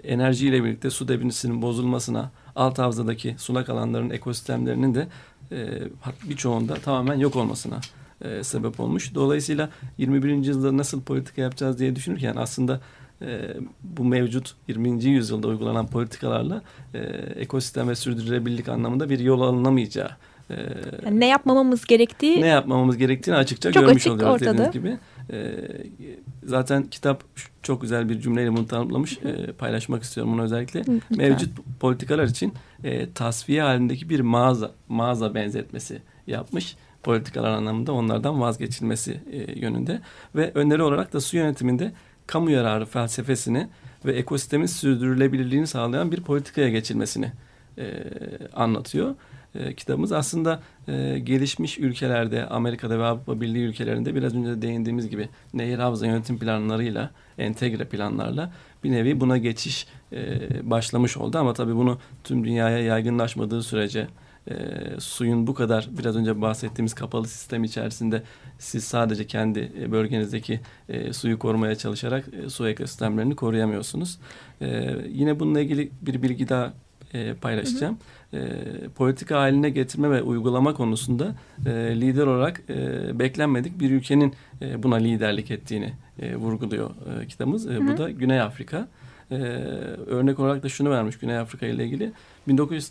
enerjiyle 0.05 0.65
birlikte 0.65 0.91
su 0.91 1.09
debinisinin 1.09 1.63
bozulmasına, 1.63 2.31
alt 2.57 2.79
havzadaki 2.79 3.35
sulak 3.39 3.69
alanların 3.69 4.11
ekosistemlerinin 4.11 4.95
de 4.95 5.09
e, 5.53 5.83
birçoğunda 6.29 6.75
tamamen 6.75 7.15
yok 7.15 7.37
olmasına 7.37 7.81
e, 8.25 8.45
sebep 8.45 8.81
olmuş. 8.81 9.15
Dolayısıyla 9.15 9.71
21. 9.99 10.31
yüzyılda 10.31 10.77
nasıl 10.77 11.03
politika 11.03 11.43
yapacağız 11.43 11.79
diye 11.79 11.97
düşünürken 11.97 12.37
aslında 12.37 12.81
e, 13.23 13.57
bu 13.83 14.05
mevcut 14.05 14.55
20. 14.69 15.05
yüzyılda 15.05 15.49
uygulanan 15.49 15.87
politikalarla 15.87 16.63
e, 16.95 16.99
ekosistem 17.37 17.89
ve 17.89 17.95
sürdürülebilirlik 17.95 18.69
anlamında 18.69 19.11
bir 19.11 19.19
yol 19.19 19.41
alınamayacağı 19.41 20.11
e, 20.51 20.55
yani 21.05 21.21
ne 21.21 21.27
yapmamamız 21.27 21.85
gerektiği 21.85 22.41
ne 22.41 22.47
yapmamamız 22.47 22.97
gerektiğini 22.97 23.37
açıkça 23.37 23.73
çok 23.73 23.83
görmüş 23.83 24.03
açık 24.03 24.13
oluyoruz 24.13 24.35
ortada. 24.35 24.53
dediğiniz 24.53 24.73
gibi. 24.73 24.99
E, 25.33 25.55
zaten 26.45 26.83
kitap 26.83 27.25
çok 27.63 27.83
güzel 27.83 28.09
bir 28.09 28.21
cümleyle 28.21 28.53
bunu 28.53 28.67
tanımlamış. 28.67 29.19
E, 29.19 29.53
paylaşmak 29.53 30.03
istiyorum 30.03 30.33
bunu 30.33 30.43
özellikle. 30.43 30.79
Lütfen. 30.81 31.01
Mevcut 31.11 31.51
politikalar 31.81 32.25
için 32.25 32.53
e, 32.85 33.13
tasfiye 33.13 33.63
halindeki 33.63 34.09
bir 34.09 34.21
mağaza 34.21 34.71
mağaza 34.89 35.35
benzetmesi 35.35 36.03
yapmış 36.27 36.77
politikalar 37.03 37.51
anlamında 37.51 37.93
onlardan 37.93 38.41
vazgeçilmesi 38.41 39.21
e, 39.33 39.61
yönünde 39.61 40.01
ve 40.35 40.53
öneri 40.55 40.83
olarak 40.83 41.13
da 41.13 41.21
su 41.21 41.37
yönetiminde 41.37 41.93
kamu 42.31 42.51
yararı 42.51 42.87
felsefesini 42.87 43.69
ve 44.05 44.13
ekosistemin 44.13 44.67
sürdürülebilirliğini 44.67 45.67
sağlayan 45.67 46.13
bir 46.13 46.21
politikaya 46.21 46.69
geçilmesini 46.69 47.33
e, 47.79 48.05
anlatıyor. 48.55 49.15
E, 49.55 49.75
kitabımız 49.75 50.13
aslında 50.13 50.63
e, 50.89 51.19
gelişmiş 51.19 51.79
ülkelerde, 51.79 52.47
Amerika'da 52.47 52.99
ve 52.99 53.05
Avrupa 53.05 53.41
Birliği 53.41 53.65
ülkelerinde 53.65 54.15
biraz 54.15 54.35
önce 54.35 54.51
de 54.51 54.63
değindiğimiz 54.63 55.09
gibi 55.09 55.29
nehir 55.55 55.79
havza 55.79 56.07
yönetim 56.07 56.39
planlarıyla, 56.39 57.11
entegre 57.39 57.85
planlarla 57.85 58.53
bir 58.85 58.91
nevi 58.91 59.21
buna 59.21 59.39
geçiş 59.39 59.87
e, 60.13 60.21
başlamış 60.71 61.17
oldu. 61.17 61.39
Ama 61.39 61.53
tabii 61.55 61.77
bunu 61.77 61.99
tüm 62.25 62.45
dünyaya 62.45 62.79
yaygınlaşmadığı 62.79 63.63
sürece 63.63 64.07
e, 64.49 64.55
suyun 64.99 65.47
bu 65.47 65.55
kadar 65.55 65.89
biraz 65.99 66.17
önce 66.17 66.41
bahsettiğimiz 66.41 66.95
kapalı 66.95 67.29
sistem 67.29 67.65
içerisinde 67.65 68.23
siz 68.59 68.85
sadece 68.85 69.27
kendi 69.27 69.73
e, 69.81 69.93
bölgenizdeki 69.93 70.61
e, 70.89 71.13
suyu 71.13 71.39
korumaya 71.39 71.75
çalışarak 71.75 72.25
e, 72.45 72.51
su 72.51 72.69
ekosistemlerini 72.69 73.37
koruyamıyorsunuz. 73.37 74.19
E, 74.61 74.97
yine 75.09 75.41
bununla 75.41 75.61
ilgili 75.61 75.91
bir 76.03 76.23
bilgi 76.23 76.49
daha 76.49 76.73
e, 77.15 77.35
paylaşacağım. 77.35 77.99
Hı 78.31 78.37
hı. 78.37 78.41
E, 78.41 78.89
politika 78.89 79.41
haline 79.41 79.71
getirme 79.71 80.11
ve 80.11 80.23
uygulama 80.23 80.75
konusunda 80.75 81.35
e, 81.67 81.71
lider 82.01 82.27
olarak 82.27 82.63
e, 82.69 83.19
beklenmedik 83.19 83.81
bir 83.81 83.91
ülkenin 83.91 84.35
e, 84.63 84.83
buna 84.83 84.97
liderlik 84.97 85.51
ettiğini 85.51 85.93
e, 86.19 86.37
vurguluyor 86.37 86.91
e, 86.91 87.27
kitabımız. 87.27 87.67
E, 87.67 87.89
bu 87.89 87.99
da 87.99 88.11
Güney 88.11 88.41
Afrika. 88.41 88.89
E, 89.31 89.37
örnek 90.07 90.41
olarak 90.41 90.63
da 90.63 90.69
şunu 90.69 90.91
vermiş 90.91 91.19
Güney 91.19 91.39
Afrika 91.39 91.67
ile 91.67 91.85
ilgili. 91.85 92.13
1900 92.49 92.91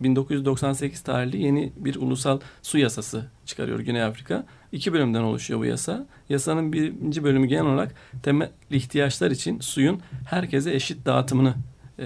1998 0.00 1.00
tarihli 1.00 1.42
yeni 1.42 1.72
bir 1.76 1.96
ulusal 1.96 2.40
su 2.62 2.78
yasası 2.78 3.26
çıkarıyor 3.46 3.80
Güney 3.80 4.02
Afrika. 4.02 4.46
İki 4.72 4.92
bölümden 4.92 5.22
oluşuyor 5.22 5.60
bu 5.60 5.64
yasa. 5.64 6.06
Yasanın 6.28 6.72
birinci 6.72 7.24
bölümü 7.24 7.46
genel 7.46 7.66
olarak 7.66 7.94
temel 8.22 8.50
ihtiyaçlar 8.70 9.30
için 9.30 9.60
suyun 9.60 10.00
herkese 10.26 10.74
eşit 10.74 11.06
dağıtımını 11.06 11.54
e, 11.98 12.02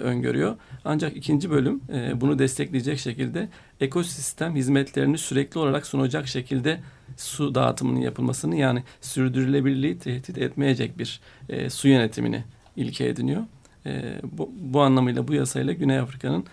öngörüyor. 0.00 0.56
Ancak 0.84 1.16
ikinci 1.16 1.50
bölüm 1.50 1.80
e, 1.92 2.20
bunu 2.20 2.38
destekleyecek 2.38 2.98
şekilde 2.98 3.48
ekosistem 3.80 4.54
hizmetlerini 4.56 5.18
sürekli 5.18 5.58
olarak 5.58 5.86
sunacak 5.86 6.28
şekilde 6.28 6.80
su 7.16 7.54
dağıtımının 7.54 8.00
yapılmasını 8.00 8.56
yani 8.56 8.82
sürdürülebilirliği 9.00 9.98
tehdit 9.98 10.38
etmeyecek 10.38 10.98
bir 10.98 11.20
e, 11.48 11.70
su 11.70 11.88
yönetimini 11.88 12.44
ilke 12.76 13.06
ediniyor. 13.06 13.42
E, 13.86 14.20
bu, 14.22 14.50
bu 14.58 14.80
anlamıyla 14.80 15.28
bu 15.28 15.34
yasayla 15.34 15.72
Güney 15.72 15.98
Afrika'nın 15.98 16.44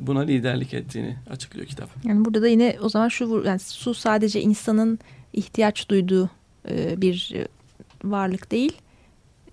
buna 0.00 0.20
liderlik 0.20 0.74
ettiğini 0.74 1.16
açıklıyor 1.30 1.66
kitap. 1.66 1.88
Yani 2.04 2.24
burada 2.24 2.42
da 2.42 2.48
yine 2.48 2.76
o 2.82 2.88
zaman 2.88 3.08
şu 3.08 3.42
yani 3.46 3.58
su 3.58 3.94
sadece 3.94 4.40
insanın 4.40 4.98
ihtiyaç 5.32 5.88
duyduğu 5.88 6.30
e, 6.68 7.00
bir 7.00 7.32
e, 7.34 7.48
varlık 8.04 8.50
değil. 8.50 8.72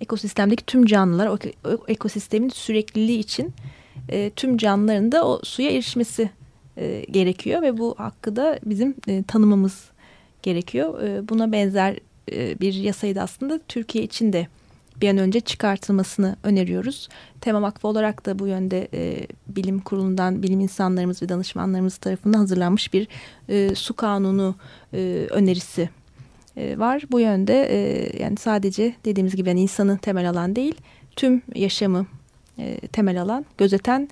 Ekosistemdeki 0.01 0.65
tüm 0.65 0.85
canlılar 0.85 1.27
o 1.27 1.37
ekosistemin 1.87 2.49
sürekliliği 2.49 3.19
için 3.19 3.53
tüm 4.35 4.57
canlıların 4.57 5.11
da 5.11 5.27
o 5.27 5.39
suya 5.43 5.71
erişmesi 5.71 6.29
gerekiyor 7.11 7.61
ve 7.61 7.77
bu 7.77 7.95
hakkı 7.97 8.35
da 8.35 8.59
bizim 8.65 8.95
tanımamız 9.27 9.89
gerekiyor. 10.41 10.99
Buna 11.29 11.51
benzer 11.51 11.99
bir 12.31 12.73
yasayı 12.73 13.15
da 13.15 13.21
aslında 13.21 13.59
Türkiye 13.67 14.03
için 14.03 14.33
de 14.33 14.47
bir 15.01 15.09
an 15.09 15.17
önce 15.17 15.39
çıkartılmasını 15.39 16.35
öneriyoruz. 16.43 17.09
Tema 17.41 17.61
Vakfı 17.61 17.87
olarak 17.87 18.25
da 18.25 18.39
bu 18.39 18.47
yönde 18.47 18.87
e, 18.93 19.27
bilim 19.47 19.79
kurulundan 19.79 20.43
bilim 20.43 20.59
insanlarımız 20.59 21.21
ve 21.21 21.29
danışmanlarımız 21.29 21.97
tarafından 21.97 22.37
hazırlanmış 22.39 22.93
bir 22.93 23.07
e, 23.49 23.75
su 23.75 23.93
kanunu 23.93 24.55
e, 24.93 25.27
önerisi 25.29 25.89
e, 26.57 26.79
var. 26.79 27.03
Bu 27.11 27.19
yönde 27.19 27.63
e, 27.63 28.09
yani 28.23 28.37
sadece 28.37 28.95
dediğimiz 29.05 29.35
gibi 29.35 29.49
yani 29.49 29.61
insanı 29.61 29.97
temel 29.97 30.29
alan 30.29 30.55
değil 30.55 30.75
tüm 31.15 31.41
yaşamı 31.55 32.05
e, 32.59 32.87
temel 32.87 33.21
alan 33.21 33.45
gözeten 33.57 34.09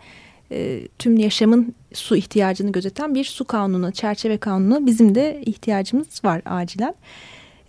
e, 0.51 0.87
tüm 0.99 1.17
yaşamın 1.17 1.75
su 1.93 2.15
ihtiyacını 2.15 2.71
gözeten 2.71 3.15
bir 3.15 3.23
su 3.23 3.45
kanunu, 3.45 3.91
çerçeve 3.91 4.37
kanunu 4.37 4.85
bizim 4.85 5.15
de 5.15 5.41
ihtiyacımız 5.45 6.21
var 6.23 6.41
acilen. 6.45 6.95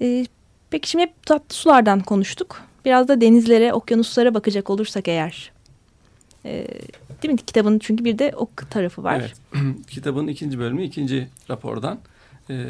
E, 0.01 0.27
peki 0.71 0.91
şimdi 0.91 1.05
hep 1.05 1.27
tatlı 1.27 1.55
sulardan 1.55 2.01
konuştuk. 2.01 2.72
Biraz 2.85 3.09
da 3.09 3.21
denizlere, 3.21 3.73
okyanuslara 3.73 4.35
bakacak 4.35 4.71
olursak 4.71 5.09
eğer. 5.09 5.53
E, 6.45 6.67
değil 7.23 7.35
mi? 7.35 7.39
Kitabın 7.47 7.79
çünkü 7.79 8.05
bir 8.05 8.19
de 8.19 8.33
ok 8.37 8.71
tarafı 8.71 9.05
var. 9.05 9.21
Evet. 9.21 9.35
Kitabın 9.91 10.27
ikinci 10.27 10.59
bölümü 10.59 10.83
ikinci 10.85 11.29
rapordan. 11.51 11.99
E, 12.51 12.67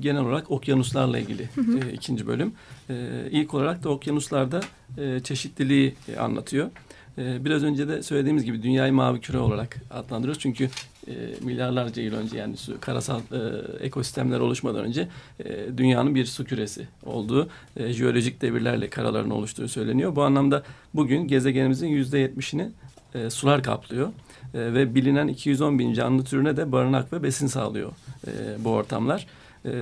genel 0.00 0.22
olarak 0.22 0.50
okyanuslarla 0.50 1.18
ilgili 1.18 1.48
hı 1.54 1.60
hı. 1.60 1.78
E, 1.78 1.92
ikinci 1.92 2.26
bölüm. 2.26 2.52
E, 2.90 2.94
ilk 3.30 3.54
olarak 3.54 3.84
da 3.84 3.88
okyanuslarda 3.88 4.60
e, 4.98 5.20
çeşitliliği 5.20 5.94
e, 6.08 6.16
anlatıyor. 6.16 6.70
E, 7.18 7.44
biraz 7.44 7.62
önce 7.62 7.88
de 7.88 8.02
söylediğimiz 8.02 8.44
gibi 8.44 8.62
dünyayı 8.62 8.92
mavi 8.92 9.20
küre 9.20 9.38
olarak 9.38 9.76
adlandırıyoruz. 9.90 10.42
Çünkü 10.42 10.70
e, 11.08 11.12
milyarlarca 11.40 12.02
yıl 12.02 12.14
önce 12.14 12.38
yani 12.38 12.56
su, 12.56 12.80
karasal 12.80 13.20
e, 13.20 13.38
ekosistemler 13.84 14.40
oluşmadan 14.40 14.84
önce 14.84 15.08
e, 15.44 15.66
dünyanın 15.76 16.14
bir 16.14 16.24
su 16.24 16.44
küresi 16.44 16.88
olduğu 17.04 17.48
e, 17.76 17.92
jeolojik 17.92 18.42
devirlerle 18.42 18.90
karaların 18.90 19.30
oluştuğu 19.30 19.68
söyleniyor. 19.68 20.16
Bu 20.16 20.22
anlamda 20.22 20.62
bugün 20.94 21.28
gezegenimizin 21.28 21.88
yüzde 21.88 22.18
yetmişini 22.18 22.70
e, 23.14 23.30
sular 23.30 23.62
kaplıyor 23.62 24.08
e, 24.54 24.74
ve 24.74 24.94
bilinen 24.94 25.28
210 25.28 25.78
bin 25.78 25.92
canlı 25.92 26.24
türüne 26.24 26.56
de 26.56 26.72
barınak 26.72 27.12
ve 27.12 27.22
besin 27.22 27.46
sağlıyor 27.46 27.92
e, 28.26 28.64
bu 28.64 28.70
ortamlar. 28.70 29.26
E, 29.64 29.72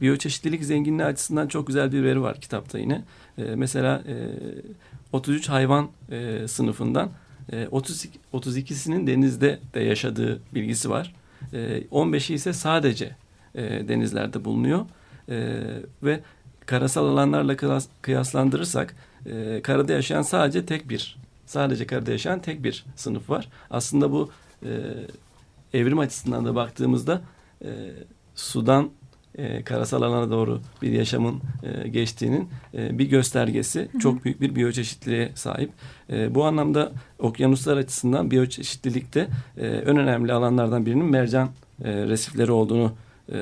biyoçeşitlilik 0.00 0.64
zenginliği 0.64 1.06
açısından 1.06 1.48
çok 1.48 1.66
güzel 1.66 1.92
bir 1.92 2.04
veri 2.04 2.22
var 2.22 2.40
kitapta 2.40 2.78
yine. 2.78 3.04
E, 3.38 3.42
mesela 3.42 4.02
e, 4.08 4.14
33 5.14 5.48
hayvan 5.48 5.88
e, 6.10 6.48
sınıfından 6.48 7.10
e, 7.52 7.68
32, 7.70 8.18
32'sinin 8.32 9.06
denizde 9.06 9.60
de 9.74 9.80
yaşadığı 9.80 10.40
bilgisi 10.54 10.90
var. 10.90 11.14
E, 11.52 11.82
15'i 11.82 12.34
ise 12.34 12.52
sadece 12.52 13.16
e, 13.54 13.88
denizlerde 13.88 14.44
bulunuyor. 14.44 14.86
E, 15.28 15.64
ve 16.02 16.20
karasal 16.66 17.06
alanlarla 17.06 17.56
kıyas, 17.56 17.88
kıyaslandırırsak 18.02 18.94
e, 19.26 19.62
karada 19.62 19.92
yaşayan 19.92 20.22
sadece 20.22 20.66
tek 20.66 20.88
bir 20.88 21.16
sadece 21.46 21.86
karada 21.86 22.10
yaşayan 22.10 22.40
tek 22.40 22.64
bir 22.64 22.84
sınıf 22.96 23.30
var. 23.30 23.48
Aslında 23.70 24.12
bu 24.12 24.30
e, 24.62 24.70
evrim 25.74 25.98
açısından 25.98 26.44
da 26.44 26.54
baktığımızda 26.54 27.20
e, 27.64 27.68
sudan 28.34 28.90
e, 29.38 29.62
karasal 29.62 30.02
alana 30.02 30.30
doğru 30.30 30.60
bir 30.82 30.92
yaşamın 30.92 31.40
e, 31.62 31.88
geçtiğinin 31.88 32.48
e, 32.74 32.98
bir 32.98 33.08
göstergesi. 33.08 33.80
Hı 33.80 33.96
hı. 33.96 33.98
Çok 33.98 34.24
büyük 34.24 34.40
bir 34.40 34.54
biyoçeşitliliğe 34.54 35.32
sahip. 35.34 35.70
E, 36.10 36.34
bu 36.34 36.44
anlamda 36.44 36.92
okyanuslar 37.18 37.76
açısından 37.76 38.30
biyoçeşitlilikte 38.30 39.28
e, 39.56 39.66
en 39.66 39.96
önemli 39.96 40.32
alanlardan 40.32 40.86
birinin 40.86 41.06
mercan 41.06 41.48
e, 41.84 41.92
resifleri 41.92 42.52
olduğunu 42.52 42.92
e, 43.32 43.36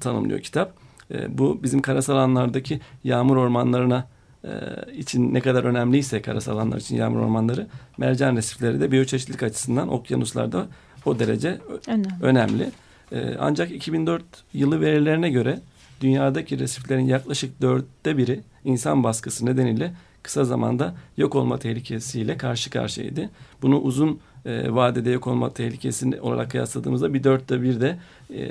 tanımlıyor 0.00 0.40
kitap. 0.40 0.72
E, 1.10 1.38
bu 1.38 1.62
bizim 1.62 1.82
karasal 1.82 2.14
alanlardaki 2.14 2.80
yağmur 3.04 3.36
ormanlarına 3.36 4.06
e, 4.44 4.50
için 4.92 5.34
ne 5.34 5.40
kadar 5.40 5.64
önemliyse 5.64 6.22
karasal 6.22 6.52
alanlar 6.52 6.76
için 6.76 6.96
yağmur 6.96 7.18
ormanları 7.18 7.66
mercan 7.98 8.36
resifleri 8.36 8.80
de 8.80 8.92
biyoçeşitlilik 8.92 9.42
açısından 9.42 9.88
okyanuslarda 9.88 10.66
o 11.06 11.18
derece 11.18 11.60
önemli. 11.88 12.08
önemli. 12.22 12.70
Ee, 13.12 13.36
ancak 13.38 13.70
2004 13.70 14.22
yılı 14.54 14.80
verilerine 14.80 15.30
göre 15.30 15.60
dünyadaki 16.00 16.58
resiflerin 16.58 17.06
yaklaşık 17.06 17.62
dörtte 17.62 18.18
biri 18.18 18.40
insan 18.64 19.04
baskısı 19.04 19.46
nedeniyle 19.46 19.92
kısa 20.22 20.44
zamanda 20.44 20.94
yok 21.16 21.34
olma 21.34 21.58
tehlikesiyle 21.58 22.36
karşı 22.36 22.70
karşıyaydı. 22.70 23.30
Bunu 23.62 23.78
uzun 23.78 24.20
e, 24.44 24.74
vadede 24.74 25.10
yok 25.10 25.26
olma 25.26 25.52
tehlikesi 25.52 26.20
olarak 26.20 26.50
kıyasladığımızda 26.50 27.14
bir 27.14 27.24
dörtte 27.24 27.62
bir 27.62 27.80
de 27.80 27.98
e, 28.34 28.44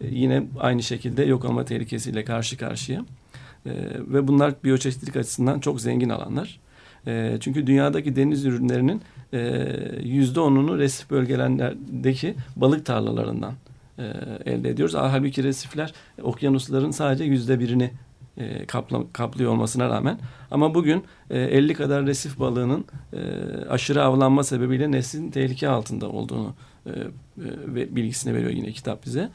yine 0.00 0.42
aynı 0.60 0.82
şekilde 0.82 1.24
yok 1.24 1.44
olma 1.44 1.64
tehlikesiyle 1.64 2.24
karşı 2.24 2.56
karşıya. 2.56 3.04
E, 3.66 3.72
ve 3.98 4.28
bunlar 4.28 4.54
biyoçeşitlilik 4.64 5.16
açısından 5.16 5.60
çok 5.60 5.80
zengin 5.80 6.08
alanlar. 6.08 6.60
E, 7.06 7.36
çünkü 7.40 7.66
dünyadaki 7.66 8.16
deniz 8.16 8.44
ürünlerinin 8.44 9.02
e, 9.32 9.38
yüzde 10.02 10.40
onunu 10.40 10.78
resif 10.78 11.10
bölgelerdeki 11.10 12.34
balık 12.56 12.86
tarlalarından 12.86 13.52
e, 13.98 14.04
elde 14.44 14.70
ediyoruz. 14.70 14.94
Halbuki 14.94 15.44
resifler 15.44 15.92
okyanusların 16.22 16.90
sadece 16.90 17.24
yüzde 17.24 17.60
birini 17.60 17.90
e, 18.38 18.66
kaplıyor 19.12 19.52
olmasına 19.52 19.88
rağmen. 19.88 20.18
Ama 20.50 20.74
bugün 20.74 21.04
e, 21.30 21.38
50 21.38 21.74
kadar 21.74 22.06
resif 22.06 22.38
balığının 22.38 22.84
aşırı 23.68 24.02
avlanma 24.02 24.44
sebebiyle 24.44 24.90
neslin 24.90 25.30
tehlike 25.30 25.68
altında 25.68 26.08
olduğunu 26.08 26.54
e, 26.86 26.90
bilgisini 27.96 28.34
veriyor 28.34 28.50
yine 28.50 28.72
kitap 28.72 29.06
bize. 29.06 29.30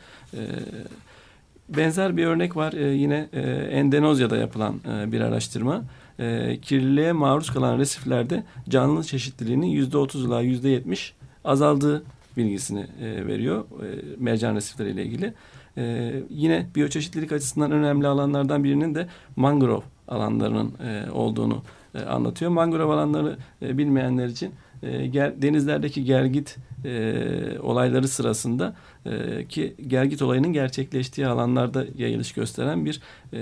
Benzer 1.70 2.18
bir 2.18 2.26
örnek 2.26 2.56
var 2.56 2.74
yine 2.74 3.30
Endonezya'da 3.72 4.38
yapılan 4.38 4.76
bir 5.12 5.22
araştırma. 5.22 5.84
E, 6.20 6.58
kirliliğe 6.62 7.12
maruz 7.12 7.50
kalan 7.50 7.78
resiflerde 7.78 8.44
canlı 8.70 9.04
çeşitliliğinin 9.04 9.68
yüzde 9.68 9.98
otuz 9.98 10.26
ila 10.26 10.42
yüzde 10.42 10.70
yetmiş 10.70 11.14
azaldığı 11.44 12.04
bilgisini 12.38 12.88
e, 13.02 13.28
veriyor 13.28 13.66
e, 13.84 13.86
mercan 14.18 14.56
resifleriyle 14.56 15.06
ilgili. 15.06 15.34
E, 15.78 16.14
yine 16.30 16.68
biyoçeşitlilik 16.76 17.32
açısından 17.32 17.72
önemli 17.72 18.08
alanlardan 18.08 18.64
birinin 18.64 18.96
de 18.96 19.08
mangrove 19.36 19.84
alanlarının 20.08 20.74
e, 20.84 21.12
olduğunu 21.12 21.64
e, 21.96 22.00
anlatıyor. 22.00 22.52
Mangrove 22.52 22.94
alanları 22.94 23.38
e, 23.62 23.78
bilmeyenler 23.78 24.28
için 24.28 24.52
e, 24.84 25.08
ger, 25.08 25.42
denizlerdeki 25.42 26.04
gergit 26.04 26.58
e, 26.86 27.60
olayları 27.60 28.08
sırasında 28.08 28.76
e, 29.06 29.46
ki 29.48 29.76
gergit 29.88 30.22
olayının 30.22 30.54
gerçekleştiği 30.54 31.28
alanlarda 31.28 31.86
yayılış 31.98 32.34
gösteren 32.34 32.86
bir 32.86 33.02
e, 33.34 33.40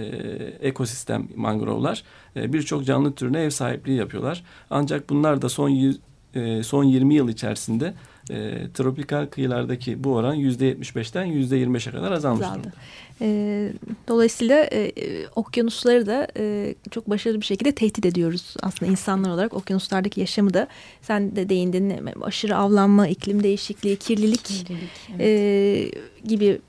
ekosistem 0.62 1.28
mangrovlar. 1.36 2.04
E, 2.36 2.54
Birçok 2.54 2.86
canlı 2.86 3.13
türüne 3.13 3.41
ev 3.41 3.49
sahipliği 3.49 3.97
yapıyorlar. 3.97 4.43
Ancak 4.69 5.10
bunlar 5.10 5.41
da 5.41 5.49
son 5.49 5.95
e, 6.34 6.63
son 6.63 6.84
20 6.84 7.15
yıl 7.15 7.30
içerisinde 7.30 7.93
e, 8.29 8.67
tropikal 8.73 9.25
kıyılardaki 9.25 10.03
bu 10.03 10.15
oran 10.15 10.35
%75'ten 10.35 11.27
%25'e 11.27 11.91
kadar 11.91 12.11
azalmış 12.11 12.45
Azaldı. 12.45 12.73
E, 13.21 13.71
dolayısıyla 14.07 14.63
e, 14.63 14.79
e, 14.79 15.27
okyanusları 15.35 16.05
da 16.05 16.27
e, 16.37 16.75
çok 16.91 17.09
başarılı 17.09 17.41
bir 17.41 17.45
şekilde 17.45 17.71
tehdit 17.71 18.05
ediyoruz 18.05 18.55
aslında 18.61 18.91
insanlar 18.91 19.29
olarak. 19.29 19.53
Okyanuslardaki 19.53 20.19
yaşamı 20.19 20.53
da 20.53 20.67
sen 21.01 21.35
de 21.35 21.49
değindin 21.49 21.99
aşırı 22.21 22.55
avlanma, 22.55 23.07
iklim 23.07 23.43
değişikliği, 23.43 23.95
kirlilik, 23.95 24.43
kirlilik 24.43 24.79
evet. 25.09 25.21
e, 25.21 25.91
gibi 26.27 26.61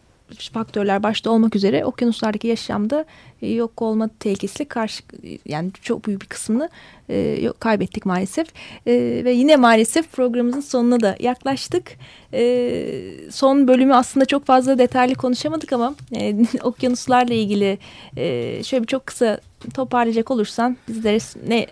faktörler 0.53 1.03
başta 1.03 1.31
olmak 1.31 1.57
üzere 1.57 1.85
okyanuslardaki 1.85 2.49
yaşamda 2.49 3.05
e, 3.43 3.53
yok 3.53 3.83
olma 3.83 4.09
tehlikesi 4.21 4.65
karşı 4.65 5.03
yani 5.47 5.71
çok 5.83 6.07
büyük 6.07 6.23
bir 6.23 6.27
kısmını 6.27 6.69
e, 7.11 7.49
kaybettik 7.61 8.07
maalesef 8.07 8.49
e, 8.87 8.93
ve 9.25 9.33
yine 9.33 9.57
maalesef 9.57 10.13
programımızın 10.13 10.61
sonuna 10.61 11.01
da 11.01 11.17
yaklaştık. 11.21 11.93
E, 12.35 12.85
son 13.31 13.69
bölümü 13.69 13.95
aslında 13.95 14.27
çok 14.27 14.47
fazla 14.47 14.79
detaylı 14.79 15.15
konuşamadık 15.15 15.73
ama 15.73 15.95
e, 16.17 16.37
okyanuslarla 16.63 17.35
ilgili 17.35 17.79
e, 18.17 18.63
şöyle 18.65 18.83
bir 18.83 18.89
çok 18.89 19.07
kısa 19.07 19.41
toparlayacak 19.75 20.31
olursan 20.31 20.77
bizlere 20.89 21.19
ne 21.49 21.67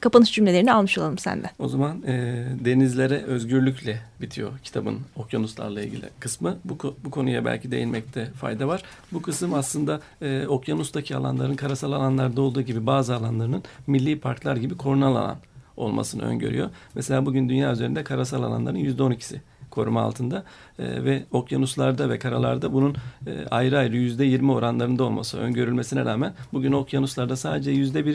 kapanış 0.00 0.32
cümlelerini 0.32 0.72
almış 0.72 0.98
olalım 0.98 1.18
senden. 1.18 1.50
O 1.58 1.68
zaman 1.68 2.02
e, 2.02 2.44
denizlere 2.64 3.22
özgürlükle 3.22 4.00
bitiyor 4.20 4.52
kitabın 4.64 4.98
okyanuslarla 5.16 5.82
ilgili 5.82 6.04
kısmı. 6.20 6.56
Bu, 6.64 6.96
bu 7.04 7.10
konuya 7.10 7.44
belki 7.44 7.70
değinmekte 7.70 8.26
fayda 8.26 8.68
var. 8.68 8.82
Bu 9.12 9.22
kısım 9.22 9.54
aslında 9.54 10.00
e, 10.22 10.46
okyanustaki 10.46 11.16
alanların 11.16 11.56
karasal 11.56 11.92
alanlarda 11.92 12.40
olduğu 12.40 12.62
gibi 12.62 12.86
bazı 12.86 13.14
alanlarının 13.14 13.62
milli 13.86 14.20
parklar 14.20 14.56
gibi 14.56 14.76
korunan 14.76 15.12
alan 15.12 15.36
olmasını 15.76 16.22
öngörüyor. 16.22 16.70
Mesela 16.94 17.26
bugün 17.26 17.48
dünya 17.48 17.72
üzerinde 17.72 18.04
karasal 18.04 18.42
alanların 18.42 18.76
yüzde 18.76 19.02
on 19.02 19.10
ikisi 19.10 19.40
koruma 19.70 20.02
altında 20.02 20.44
e, 20.78 21.04
ve 21.04 21.24
okyanuslarda 21.30 22.10
ve 22.10 22.18
karalarda 22.18 22.72
bunun 22.72 22.96
e, 23.26 23.46
ayrı 23.50 23.78
ayrı 23.78 23.96
yüzde 23.96 24.24
yirmi 24.24 24.52
oranlarında 24.52 25.04
olması 25.04 25.38
öngörülmesine 25.38 26.04
rağmen 26.04 26.34
bugün 26.52 26.72
okyanuslarda 26.72 27.36
sadece 27.36 27.70
yüzde 27.70 28.06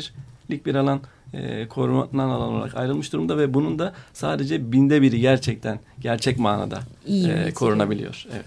birlik 0.52 0.66
bir 0.66 0.76
alan 0.76 1.02
e, 1.34 1.68
korunan 1.68 2.30
alan 2.30 2.54
olarak 2.54 2.76
ayrılmış 2.78 3.14
durumda 3.14 3.38
ve 3.38 3.54
bunun 3.54 3.80
da 3.80 3.94
sadece 4.14 4.72
binde 4.72 5.02
biri 5.02 5.20
gerçekten 5.20 5.80
gerçek 6.00 6.40
manada 6.40 6.80
e, 7.08 7.52
korunabiliyor. 7.54 8.26
Evet. 8.34 8.46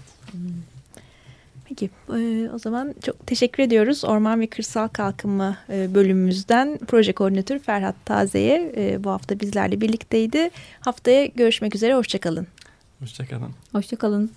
Peki 1.65 1.89
e, 2.09 2.49
o 2.53 2.59
zaman 2.59 2.95
çok 3.05 3.27
teşekkür 3.27 3.63
ediyoruz 3.63 4.05
Orman 4.05 4.39
ve 4.39 4.47
Kırsal 4.47 4.87
Kalkınma 4.87 5.57
e, 5.69 5.95
bölümümüzden 5.95 6.79
proje 6.87 7.13
koordinatörü 7.13 7.59
Ferhat 7.59 7.95
Taze'ye 8.05 8.73
e, 8.77 9.03
bu 9.03 9.09
hafta 9.11 9.39
bizlerle 9.39 9.81
birlikteydi. 9.81 10.49
Haftaya 10.79 11.25
görüşmek 11.25 11.75
üzere 11.75 11.95
hoşçakalın. 11.95 12.47
Hoşçakalın. 12.99 13.51
Hoşçakalın. 13.71 14.31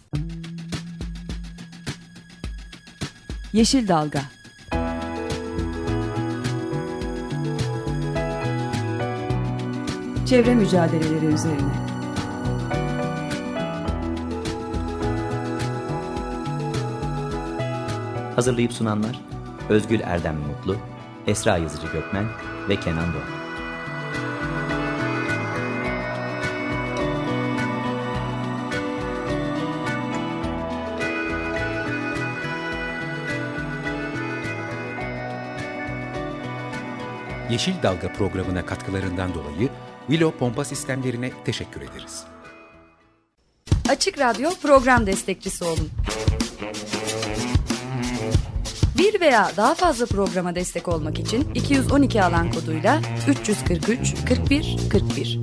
Yeşil 3.52 3.88
Dalga 3.88 4.38
Çevre 10.28 10.54
mücadeleleri 10.54 11.26
üzerine. 11.26 11.72
Hazırlayıp 18.34 18.72
sunanlar 18.72 19.20
Özgül 19.68 20.00
Erdem 20.00 20.36
Mutlu, 20.36 20.76
Esra 21.26 21.56
Yazıcı 21.56 21.86
Gökmen 21.92 22.24
ve 22.68 22.76
Kenan 22.76 23.06
Doğan. 23.12 23.48
Yeşil 37.50 37.82
Dalga 37.82 38.12
programına 38.12 38.66
katkılarından 38.66 39.34
dolayı 39.34 39.68
Willow 40.09 40.38
Pompa 40.38 40.64
Sistemlerine 40.64 41.31
teşekkür 41.44 41.81
ederiz. 41.81 42.25
Açık 43.88 44.18
Radyo 44.18 44.51
program 44.62 45.07
destekçisi 45.07 45.64
olun. 45.64 45.90
Bir 48.99 49.21
veya 49.21 49.51
daha 49.57 49.75
fazla 49.75 50.07
programa 50.07 50.55
destek 50.55 50.88
olmak 50.88 51.18
için 51.18 51.55
212 51.55 52.23
alan 52.23 52.53
koduyla 52.53 53.01
343 53.29 54.14
41 54.29 54.77
41 54.90 55.40